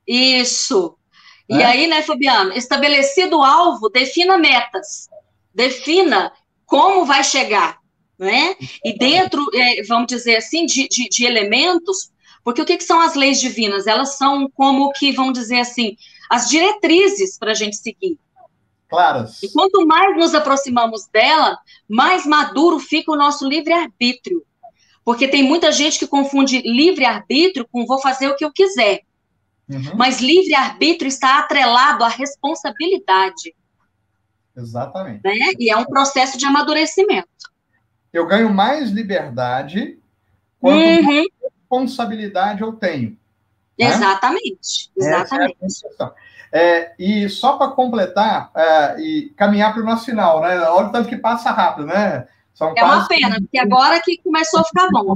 Isso. 0.08 0.97
É? 1.50 1.56
E 1.56 1.63
aí, 1.63 1.88
né, 1.88 2.02
Fabiano? 2.02 2.54
Estabelecido 2.54 3.39
o 3.39 3.43
alvo, 3.43 3.89
defina 3.89 4.38
metas. 4.38 5.10
Defina 5.54 6.32
como 6.65 7.06
vai 7.06 7.24
chegar. 7.24 7.80
Né? 8.17 8.56
E 8.86 8.97
dentro, 8.97 9.43
é, 9.54 9.84
vamos 9.84 10.08
dizer 10.08 10.38
assim, 10.38 10.65
de, 10.65 10.88
de, 10.88 11.10
de 11.10 11.26
elementos, 11.26 12.12
porque 12.43 12.62
o 12.62 12.65
que, 12.65 12.78
que, 12.78 12.84
são 12.84 13.02
as 13.02 13.15
leis 13.15 13.39
divinas? 13.39 13.88
Elas 13.88 14.15
são 14.15 14.47
como 14.50 14.91
que, 14.91 15.12
vamos 15.12 15.34
dizer 15.34 15.60
assim, 15.60 15.97
as 16.30 16.47
diretrizes 16.47 17.38
para 17.38 17.52
a 17.52 17.56
gente 17.56 17.78
seguir. 17.78 18.19
Claras. 18.88 19.41
E 19.41 19.52
quanto 19.52 19.88
mais 19.88 20.15
nos 20.17 20.36
aproximamos 20.36 21.08
dela, 21.08 21.58
mais 21.89 22.26
maduro 22.26 22.78
fica 22.78 23.12
o 23.12 23.17
nosso 23.17 23.47
livre-arbítrio. 23.47 24.45
Porque 25.03 25.27
tem 25.27 25.43
muita 25.43 25.71
gente 25.71 25.97
que 25.97 26.07
confunde 26.07 26.61
livre-arbítrio 26.61 27.67
com 27.71 27.85
vou 27.85 27.99
fazer 27.99 28.27
o 28.27 28.35
que 28.35 28.45
eu 28.45 28.51
quiser. 28.51 29.01
Uhum. 29.69 29.95
Mas 29.95 30.19
livre-arbítrio 30.19 31.07
está 31.07 31.39
atrelado 31.39 32.03
à 32.03 32.07
responsabilidade. 32.07 33.55
Exatamente. 34.55 35.21
Né? 35.23 35.53
E 35.59 35.69
é 35.69 35.77
um 35.77 35.85
processo 35.85 36.37
de 36.37 36.45
amadurecimento. 36.45 37.27
Eu 38.11 38.27
ganho 38.27 38.53
mais 38.53 38.91
liberdade 38.91 39.97
quanto 40.59 40.83
uhum. 40.83 41.03
mais 41.03 41.27
responsabilidade 41.41 42.61
eu 42.61 42.73
tenho. 42.73 43.17
Né? 43.79 43.87
Exatamente. 43.87 44.91
Exatamente. 44.95 45.57
É, 46.51 46.59
é 46.59 46.95
e 46.99 47.29
só 47.29 47.57
para 47.57 47.71
completar 47.71 48.51
é, 48.53 49.01
e 49.01 49.29
caminhar 49.35 49.73
para 49.73 49.81
o 49.81 49.85
nosso 49.85 50.05
final, 50.05 50.41
né? 50.41 50.59
Olha 50.61 50.87
o 50.87 50.91
tanto 50.91 51.09
que 51.09 51.17
passa 51.17 51.51
rápido, 51.51 51.87
né? 51.87 52.27
São 52.62 52.76
é 52.78 52.84
uma 52.84 53.08
pena, 53.08 53.41
porque 53.41 53.58
agora 53.58 54.00
que 54.02 54.19
começou 54.19 54.60
a 54.60 54.63
ficar 54.63 54.88
bom. 54.91 55.15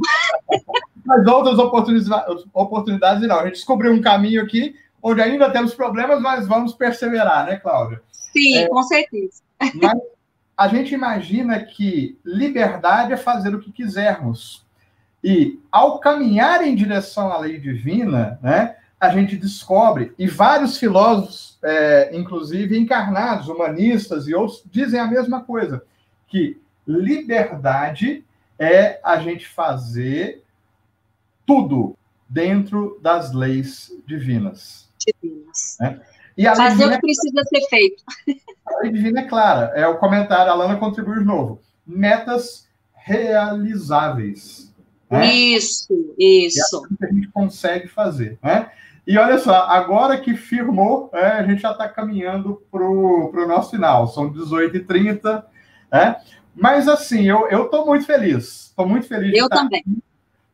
mas 1.06 1.28
outras 1.28 1.60
oportunidades, 1.60 2.44
oportunidades 2.52 3.28
não. 3.28 3.40
A 3.40 3.46
gente 3.46 3.54
descobriu 3.54 3.94
um 3.94 4.02
caminho 4.02 4.42
aqui 4.42 4.76
onde 5.00 5.22
ainda 5.22 5.52
temos 5.52 5.76
problemas, 5.76 6.20
mas 6.20 6.48
vamos 6.48 6.74
perseverar, 6.74 7.46
né, 7.46 7.58
Cláudia? 7.58 8.02
Sim, 8.12 8.58
é, 8.58 8.68
com 8.68 8.82
certeza. 8.82 9.44
Mas 9.76 10.00
a 10.58 10.68
gente 10.68 10.96
imagina 10.96 11.64
que 11.64 12.18
liberdade 12.26 13.14
é 13.14 13.18
fazer 13.18 13.54
o 13.54 13.60
que 13.60 13.72
quisermos. 13.72 14.66
E 15.24 15.60
ao 15.72 16.00
caminhar 16.00 16.66
em 16.66 16.74
direção 16.74 17.32
à 17.32 17.38
lei 17.38 17.60
divina, 17.60 18.40
né, 18.42 18.76
a 19.00 19.10
gente 19.10 19.38
descobre, 19.38 20.14
e 20.18 20.26
vários 20.26 20.80
filósofos, 20.80 21.60
é, 21.64 22.10
inclusive 22.18 22.76
encarnados, 22.76 23.48
humanistas 23.48 24.28
e 24.28 24.34
outros, 24.34 24.64
dizem 24.66 25.00
a 25.00 25.06
mesma 25.06 25.44
coisa, 25.44 25.84
que 26.28 26.60
liberdade 26.88 28.24
é 28.58 29.00
a 29.04 29.18
gente 29.20 29.48
fazer 29.48 30.44
tudo 31.46 31.98
dentro 32.28 33.00
das 33.02 33.34
leis 33.34 33.92
divinas. 34.06 34.90
Divinas. 35.00 35.78
Né? 35.80 36.02
E 36.38 36.48
a 36.48 36.56
fazer 36.56 36.86
o 36.86 36.90
que 36.90 36.96
é 36.96 37.00
precisa 37.00 37.44
ser 37.44 37.62
feito. 37.70 38.04
A 38.66 38.82
lei 38.82 38.92
divina 38.92 39.22
é 39.22 39.28
clara. 39.28 39.72
É 39.76 39.88
o 39.88 39.98
comentário, 40.00 40.52
a 40.52 40.56
Lana 40.56 40.78
contribui 40.78 41.20
de 41.20 41.24
novo. 41.24 41.62
Metas 41.86 42.68
realizáveis. 42.96 44.74
Né? 45.10 45.32
Isso, 45.32 46.16
isso. 46.18 46.84
É 46.84 46.98
que 46.98 47.06
a 47.06 47.14
gente 47.14 47.28
consegue 47.28 47.88
fazer. 47.88 48.40
Né? 48.42 48.72
E 49.06 49.18
olha 49.20 49.38
só, 49.38 49.68
agora 49.68 50.18
que 50.18 50.36
firmou, 50.36 51.12
é, 51.14 51.28
a 51.28 51.44
gente 51.46 51.62
já 51.62 51.72
está 51.72 51.88
caminhando 51.88 52.64
para 52.72 52.84
o 52.84 53.48
nosso 53.48 53.70
final. 53.70 54.08
São 54.08 54.34
18h30. 54.34 55.44
Né? 55.92 56.16
Mas 56.56 56.88
assim, 56.88 57.24
eu 57.24 57.66
estou 57.66 57.86
muito 57.86 58.06
feliz. 58.06 58.68
Estou 58.68 58.88
muito 58.88 59.08
feliz. 59.08 59.38
Eu 59.38 59.50
também. 59.50 59.84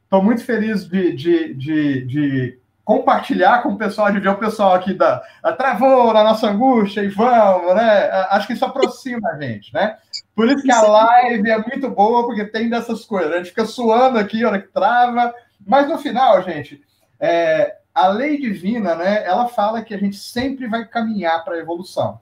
Estou 0.03 0.21
muito 0.21 0.43
feliz 0.43 0.87
de, 0.87 1.13
de, 1.13 1.53
de, 1.53 2.05
de 2.05 2.59
compartilhar 2.83 3.61
com 3.63 3.69
o 3.69 3.77
pessoal, 3.77 4.11
de 4.11 4.19
ver 4.19 4.29
o 4.29 4.37
pessoal 4.37 4.73
aqui 4.73 4.93
da, 4.93 5.19
travou 5.57 6.13
na 6.13 6.23
nossa 6.23 6.49
angústia 6.49 7.01
e 7.01 7.07
vamos, 7.07 7.73
né? 7.75 8.09
Acho 8.29 8.47
que 8.47 8.53
isso 8.53 8.65
aproxima 8.65 9.29
a 9.29 9.39
gente, 9.39 9.73
né? 9.73 9.97
Por 10.35 10.49
isso 10.49 10.63
que 10.63 10.71
a 10.71 10.81
live 10.81 11.49
é 11.49 11.57
muito 11.59 11.89
boa, 11.89 12.25
porque 12.25 12.43
tem 12.43 12.69
dessas 12.69 13.05
coisas. 13.05 13.31
A 13.31 13.37
gente 13.37 13.49
fica 13.49 13.65
suando 13.65 14.17
aqui, 14.17 14.43
hora 14.43 14.61
que 14.61 14.67
trava, 14.67 15.33
mas 15.65 15.87
no 15.87 15.97
final, 15.99 16.43
gente, 16.43 16.83
é, 17.19 17.77
a 17.93 18.07
lei 18.07 18.37
divina, 18.37 18.95
né? 18.95 19.23
Ela 19.25 19.47
fala 19.47 19.81
que 19.81 19.93
a 19.93 19.97
gente 19.97 20.17
sempre 20.17 20.67
vai 20.67 20.85
caminhar 20.85 21.43
para 21.45 21.55
a 21.55 21.59
evolução, 21.59 22.19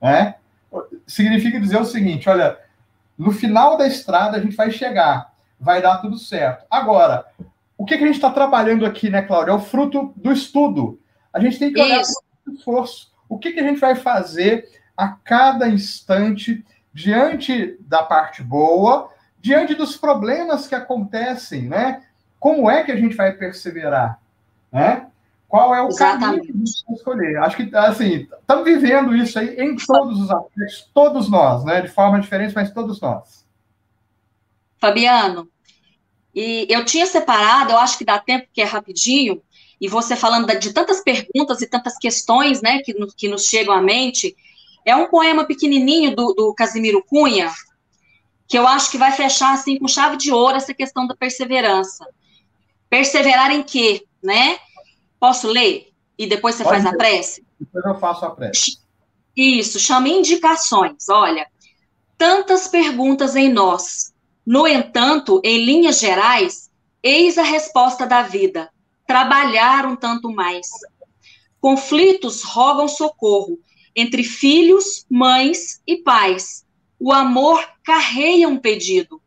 né? 0.00 0.34
Significa 1.06 1.60
dizer 1.60 1.78
o 1.78 1.84
seguinte, 1.84 2.28
olha, 2.28 2.58
no 3.16 3.32
final 3.32 3.76
da 3.76 3.86
estrada 3.86 4.36
a 4.36 4.40
gente 4.40 4.56
vai 4.56 4.70
chegar, 4.70 5.32
vai 5.58 5.80
dar 5.80 5.98
tudo 5.98 6.18
certo. 6.18 6.64
Agora, 6.70 7.26
o 7.76 7.84
que, 7.84 7.96
que 7.96 8.04
a 8.04 8.06
gente 8.06 8.16
está 8.16 8.30
trabalhando 8.30 8.86
aqui, 8.86 9.10
né, 9.10 9.22
Cláudia? 9.22 9.52
É 9.52 9.54
o 9.54 9.60
fruto 9.60 10.12
do 10.16 10.32
estudo. 10.32 11.00
A 11.32 11.40
gente 11.40 11.58
tem 11.58 11.72
que 11.72 11.80
olhar 11.80 12.02
para 12.02 12.52
o 12.52 12.54
esforço. 12.54 13.12
O 13.28 13.38
que, 13.38 13.52
que 13.52 13.60
a 13.60 13.62
gente 13.62 13.80
vai 13.80 13.94
fazer 13.94 14.68
a 14.96 15.08
cada 15.08 15.68
instante 15.68 16.64
diante 16.92 17.76
da 17.80 18.02
parte 18.02 18.42
boa, 18.42 19.10
diante 19.40 19.74
dos 19.74 19.96
problemas 19.96 20.66
que 20.66 20.74
acontecem, 20.74 21.62
né? 21.68 22.02
Como 22.38 22.70
é 22.70 22.82
que 22.82 22.92
a 22.92 22.96
gente 22.96 23.16
vai 23.16 23.32
perseverar, 23.32 24.20
né? 24.70 25.06
Qual 25.52 25.74
é 25.74 25.82
o 25.82 25.88
Exatamente. 25.88 26.20
caminho 26.24 26.42
que 26.44 26.50
a 26.50 26.64
gente 26.64 26.84
vai 26.86 26.96
escolher? 26.96 27.36
Acho 27.36 27.56
que, 27.58 27.76
assim, 27.76 28.26
estamos 28.40 28.64
vivendo 28.64 29.14
isso 29.14 29.38
aí 29.38 29.54
em 29.60 29.76
todos 29.76 30.18
os 30.18 30.30
aspectos, 30.30 30.90
todos 30.94 31.30
nós, 31.30 31.62
né? 31.62 31.82
De 31.82 31.88
forma 31.88 32.18
diferente, 32.18 32.54
mas 32.54 32.72
todos 32.72 32.98
nós. 33.02 33.44
Fabiano, 34.80 35.46
e 36.34 36.66
eu 36.70 36.86
tinha 36.86 37.04
separado, 37.04 37.72
eu 37.72 37.76
acho 37.76 37.98
que 37.98 38.04
dá 38.04 38.18
tempo, 38.18 38.48
que 38.50 38.62
é 38.62 38.64
rapidinho, 38.64 39.42
e 39.78 39.88
você 39.88 40.16
falando 40.16 40.46
de 40.58 40.72
tantas 40.72 41.02
perguntas 41.02 41.60
e 41.60 41.66
tantas 41.66 41.98
questões, 41.98 42.62
né, 42.62 42.78
que, 42.78 42.94
que 43.14 43.28
nos 43.28 43.44
chegam 43.44 43.74
à 43.74 43.82
mente, 43.82 44.34
é 44.86 44.96
um 44.96 45.08
poema 45.08 45.44
pequenininho 45.44 46.16
do, 46.16 46.32
do 46.32 46.54
Casimiro 46.54 47.04
Cunha, 47.04 47.52
que 48.48 48.58
eu 48.58 48.66
acho 48.66 48.90
que 48.90 48.96
vai 48.96 49.12
fechar, 49.12 49.52
assim, 49.52 49.78
com 49.78 49.86
chave 49.86 50.16
de 50.16 50.32
ouro 50.32 50.56
essa 50.56 50.72
questão 50.72 51.06
da 51.06 51.14
perseverança. 51.14 52.06
Perseverar 52.88 53.50
em 53.50 53.62
quê, 53.62 54.06
né? 54.22 54.58
Posso 55.22 55.46
ler? 55.46 55.92
E 56.18 56.26
depois 56.26 56.56
você 56.56 56.64
Pode 56.64 56.82
faz 56.82 56.84
ler. 56.84 56.94
a 56.94 56.98
prece? 56.98 57.46
Depois 57.60 57.84
eu 57.84 57.94
faço 58.00 58.24
a 58.24 58.30
prece. 58.30 58.78
Isso, 59.36 59.78
chama 59.78 60.08
indicações. 60.08 61.08
Olha, 61.08 61.46
tantas 62.18 62.66
perguntas 62.66 63.36
em 63.36 63.48
nós, 63.48 64.12
no 64.44 64.66
entanto, 64.66 65.40
em 65.44 65.64
linhas 65.64 66.00
gerais, 66.00 66.68
eis 67.00 67.38
a 67.38 67.44
resposta 67.44 68.04
da 68.04 68.22
vida: 68.22 68.68
trabalhar 69.06 69.86
um 69.86 69.94
tanto 69.94 70.28
mais. 70.28 70.66
Conflitos 71.60 72.42
rogam 72.42 72.88
socorro 72.88 73.60
entre 73.94 74.24
filhos, 74.24 75.06
mães 75.08 75.80
e 75.86 75.98
pais. 75.98 76.66
O 76.98 77.12
amor 77.12 77.64
carreia 77.84 78.48
um 78.48 78.58
pedido, 78.58 79.22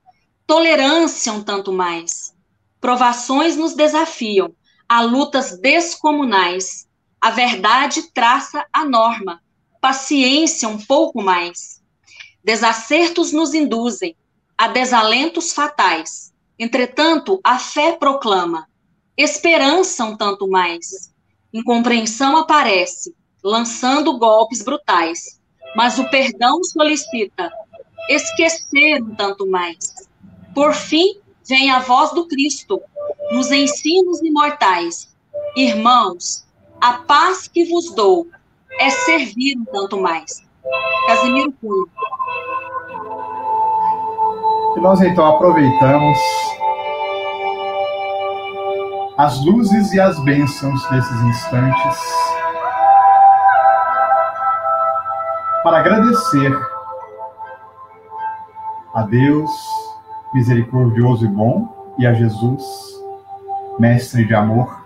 tolerância 0.45 1.31
um 1.31 1.41
tanto 1.41 1.71
mais. 1.71 2.36
Provações 2.81 3.55
nos 3.55 3.73
desafiam, 3.73 4.53
a 4.88 5.02
lutas 5.02 5.58
descomunais. 5.60 6.88
A 7.19 7.32
verdade 7.32 8.12
traça 8.13 8.65
a 8.71 8.86
norma, 8.86 9.41
paciência 9.82 10.69
um 10.69 10.78
pouco 10.78 11.21
mais. 11.21 11.82
Desacertos 12.43 13.32
nos 13.32 13.54
induzem, 13.54 14.15
a 14.58 14.67
desalentos 14.67 15.52
fatais. 15.52 16.34
Entretanto, 16.58 17.39
a 17.43 17.58
fé 17.58 17.93
proclama, 17.93 18.67
esperança 19.17 20.06
um 20.06 20.15
tanto 20.15 20.48
mais. 20.48 21.13
Incompreensão 21.54 22.38
aparece, 22.38 23.15
lançando 23.43 24.17
golpes 24.17 24.62
brutais. 24.62 25.39
Mas 25.76 26.00
o 26.00 26.10
perdão 26.10 26.63
solicita, 26.63 27.52
esquecer 28.10 29.02
um 29.02 29.15
tanto 29.15 29.45
mais. 29.48 29.93
Por 30.54 30.74
fim, 30.74 31.19
vem 31.48 31.69
a 31.69 31.80
voz 31.80 32.12
do 32.12 32.28
Cristo, 32.28 32.82
nos 33.31 33.51
ensinos 33.51 34.21
imortais. 34.21 35.13
Irmãos, 35.55 36.45
a 36.81 36.93
paz 36.93 37.47
que 37.47 37.65
vos 37.65 37.93
dou 37.93 38.27
é 38.79 38.89
servir 38.89 39.57
um 39.57 39.65
tanto 39.65 39.99
mais. 39.99 40.43
Casimiro 41.07 41.53
Cunha. 41.61 41.85
E 44.75 44.79
nós 44.81 45.01
então 45.01 45.25
aproveitamos 45.25 46.17
as 49.17 49.43
luzes 49.45 49.93
e 49.93 49.99
as 49.99 50.19
bênçãos 50.23 50.85
desses 50.89 51.21
instantes 51.21 51.99
para 55.63 55.79
agradecer 55.79 56.51
a 58.93 59.03
Deus 59.03 59.49
misericordioso 60.33 61.25
e 61.25 61.27
bom 61.29 61.95
e 61.97 62.05
a 62.05 62.13
Jesus, 62.13 62.94
mestre 63.79 64.25
de 64.25 64.33
amor, 64.33 64.83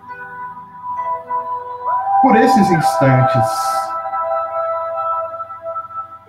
por 2.21 2.35
esses 2.35 2.69
instantes 2.69 3.47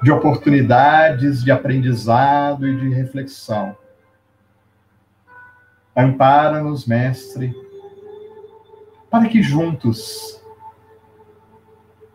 de 0.02 0.10
oportunidades 0.10 1.42
de 1.42 1.50
aprendizado 1.50 2.66
e 2.66 2.76
de 2.76 2.88
reflexão. 2.88 3.76
Ampara-nos, 5.96 6.86
Mestre, 6.86 7.54
para 9.10 9.28
que 9.28 9.42
juntos 9.42 10.40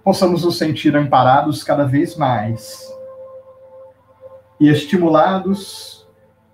possamos 0.04 0.44
nos 0.44 0.58
sentir 0.58 0.96
amparados 0.96 1.64
cada 1.64 1.86
vez 1.86 2.16
mais 2.16 2.82
e 4.60 4.70
estimulados, 4.70 6.08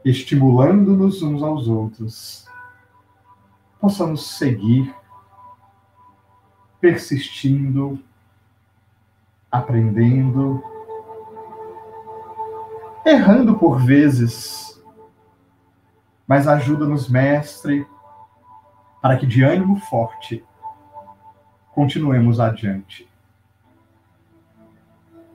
estimulando-nos 0.04 1.22
uns 1.22 1.44
aos 1.44 1.68
outros, 1.68 2.46
possamos 3.82 4.38
seguir 4.38 4.96
persistindo, 6.80 8.00
aprendendo, 9.52 10.64
errando 13.06 13.58
por 13.58 13.84
vezes, 13.84 14.82
mas 16.28 16.48
ajuda-nos, 16.48 17.10
Mestre, 17.10 17.86
para 19.02 19.18
que 19.18 19.26
de 19.26 19.44
ânimo 19.44 19.78
forte 19.78 20.46
continuemos 21.74 22.40
adiante. 22.40 23.10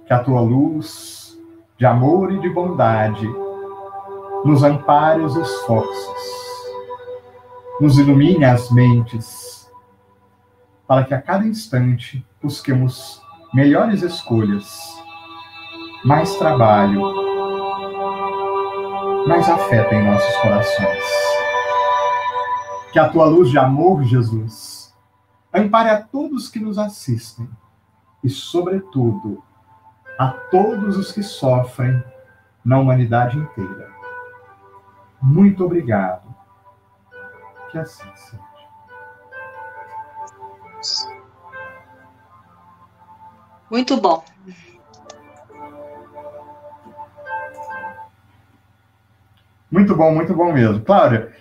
Que 0.06 0.12
a 0.12 0.22
tua 0.22 0.40
luz 0.40 1.38
de 1.76 1.85
amor 1.85 2.32
e 2.32 2.40
de 2.40 2.48
bondade 2.48 3.26
nos 4.44 4.62
ampare 4.62 5.20
os 5.20 5.37
esforços, 5.37 6.45
nos 7.80 7.98
ilumine 7.98 8.44
as 8.44 8.70
mentes, 8.70 9.70
para 10.86 11.04
que 11.04 11.12
a 11.12 11.20
cada 11.20 11.46
instante 11.46 12.26
busquemos 12.42 13.20
melhores 13.52 14.02
escolhas, 14.02 15.02
mais 16.04 16.34
trabalho, 16.36 17.02
mais 19.26 19.48
afeto 19.48 19.94
em 19.94 20.04
nossos 20.04 20.36
corações. 20.36 21.04
Que 22.92 22.98
a 22.98 23.08
tua 23.08 23.26
luz 23.26 23.50
de 23.50 23.58
amor, 23.58 24.04
Jesus, 24.04 24.94
ampare 25.52 25.90
a 25.90 26.00
todos 26.00 26.48
que 26.48 26.58
nos 26.58 26.78
assistem 26.78 27.48
e, 28.24 28.30
sobretudo, 28.30 29.42
a 30.18 30.28
todos 30.28 30.96
os 30.96 31.12
que 31.12 31.22
sofrem 31.22 32.02
na 32.64 32.78
humanidade 32.78 33.36
inteira. 33.36 33.90
Muito 35.20 35.64
obrigado. 35.64 36.25
Que 37.70 37.79
assim 37.79 38.05
seja. 38.14 38.57
Muito 43.70 43.96
bom. 43.96 44.24
Muito 49.70 49.96
bom, 49.96 50.14
muito 50.14 50.33
bom 50.35 50.52
mesmo. 50.52 50.81
Cláudia, 50.83 51.33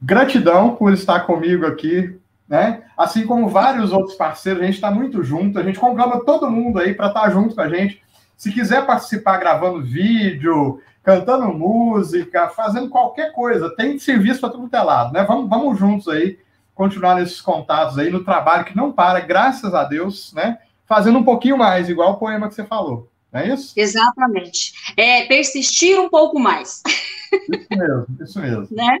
gratidão 0.00 0.76
por 0.76 0.92
estar 0.92 1.20
comigo 1.20 1.66
aqui, 1.66 2.20
né? 2.46 2.82
Assim 2.96 3.26
como 3.26 3.48
vários 3.48 3.92
outros 3.92 4.16
parceiros, 4.16 4.62
a 4.62 4.66
gente 4.66 4.74
está 4.74 4.90
muito 4.90 5.22
junto, 5.24 5.58
a 5.58 5.62
gente 5.62 5.78
conclama 5.78 6.24
todo 6.24 6.50
mundo 6.50 6.78
aí 6.78 6.94
para 6.94 7.08
estar 7.08 7.22
tá 7.22 7.30
junto 7.30 7.54
com 7.54 7.60
a 7.62 7.68
gente. 7.68 8.02
Se 8.40 8.50
quiser 8.50 8.86
participar 8.86 9.36
gravando 9.36 9.82
vídeo, 9.82 10.80
cantando 11.02 11.52
música, 11.52 12.48
fazendo 12.48 12.88
qualquer 12.88 13.34
coisa, 13.34 13.68
tem 13.76 13.98
serviço 13.98 14.40
para 14.40 14.48
que 14.48 14.76
é 14.76 14.80
lado, 14.80 15.12
né? 15.12 15.24
Vamos, 15.24 15.46
vamos 15.46 15.78
juntos 15.78 16.08
aí, 16.08 16.38
continuar 16.74 17.16
nesses 17.16 17.38
contatos 17.38 17.98
aí, 17.98 18.08
no 18.08 18.24
trabalho 18.24 18.64
que 18.64 18.74
não 18.74 18.92
para, 18.92 19.20
graças 19.20 19.74
a 19.74 19.84
Deus, 19.84 20.32
né? 20.32 20.58
Fazendo 20.86 21.18
um 21.18 21.22
pouquinho 21.22 21.58
mais, 21.58 21.90
igual 21.90 22.12
o 22.12 22.16
poema 22.16 22.48
que 22.48 22.54
você 22.54 22.64
falou. 22.64 23.10
Não 23.30 23.40
é 23.42 23.48
isso? 23.48 23.74
Exatamente. 23.76 24.72
É 24.96 25.26
persistir 25.26 26.00
um 26.00 26.08
pouco 26.08 26.40
mais. 26.40 26.82
Isso 27.30 27.68
mesmo, 27.68 28.06
isso 28.22 28.40
mesmo. 28.40 28.68
Né? 28.74 29.00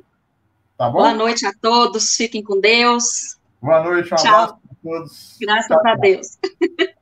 Tá 0.76 0.90
bom? 0.90 0.98
Boa 0.98 1.14
noite 1.14 1.46
a 1.46 1.54
todos, 1.54 2.14
fiquem 2.14 2.42
com 2.42 2.60
Deus. 2.60 3.38
Boa 3.62 3.82
noite, 3.82 4.12
um 4.12 4.16
Tchau. 4.18 4.34
abraço 4.34 4.58
todos. 4.82 5.36
Graças 5.40 5.78
a 5.82 5.94
Deus. 5.94 6.38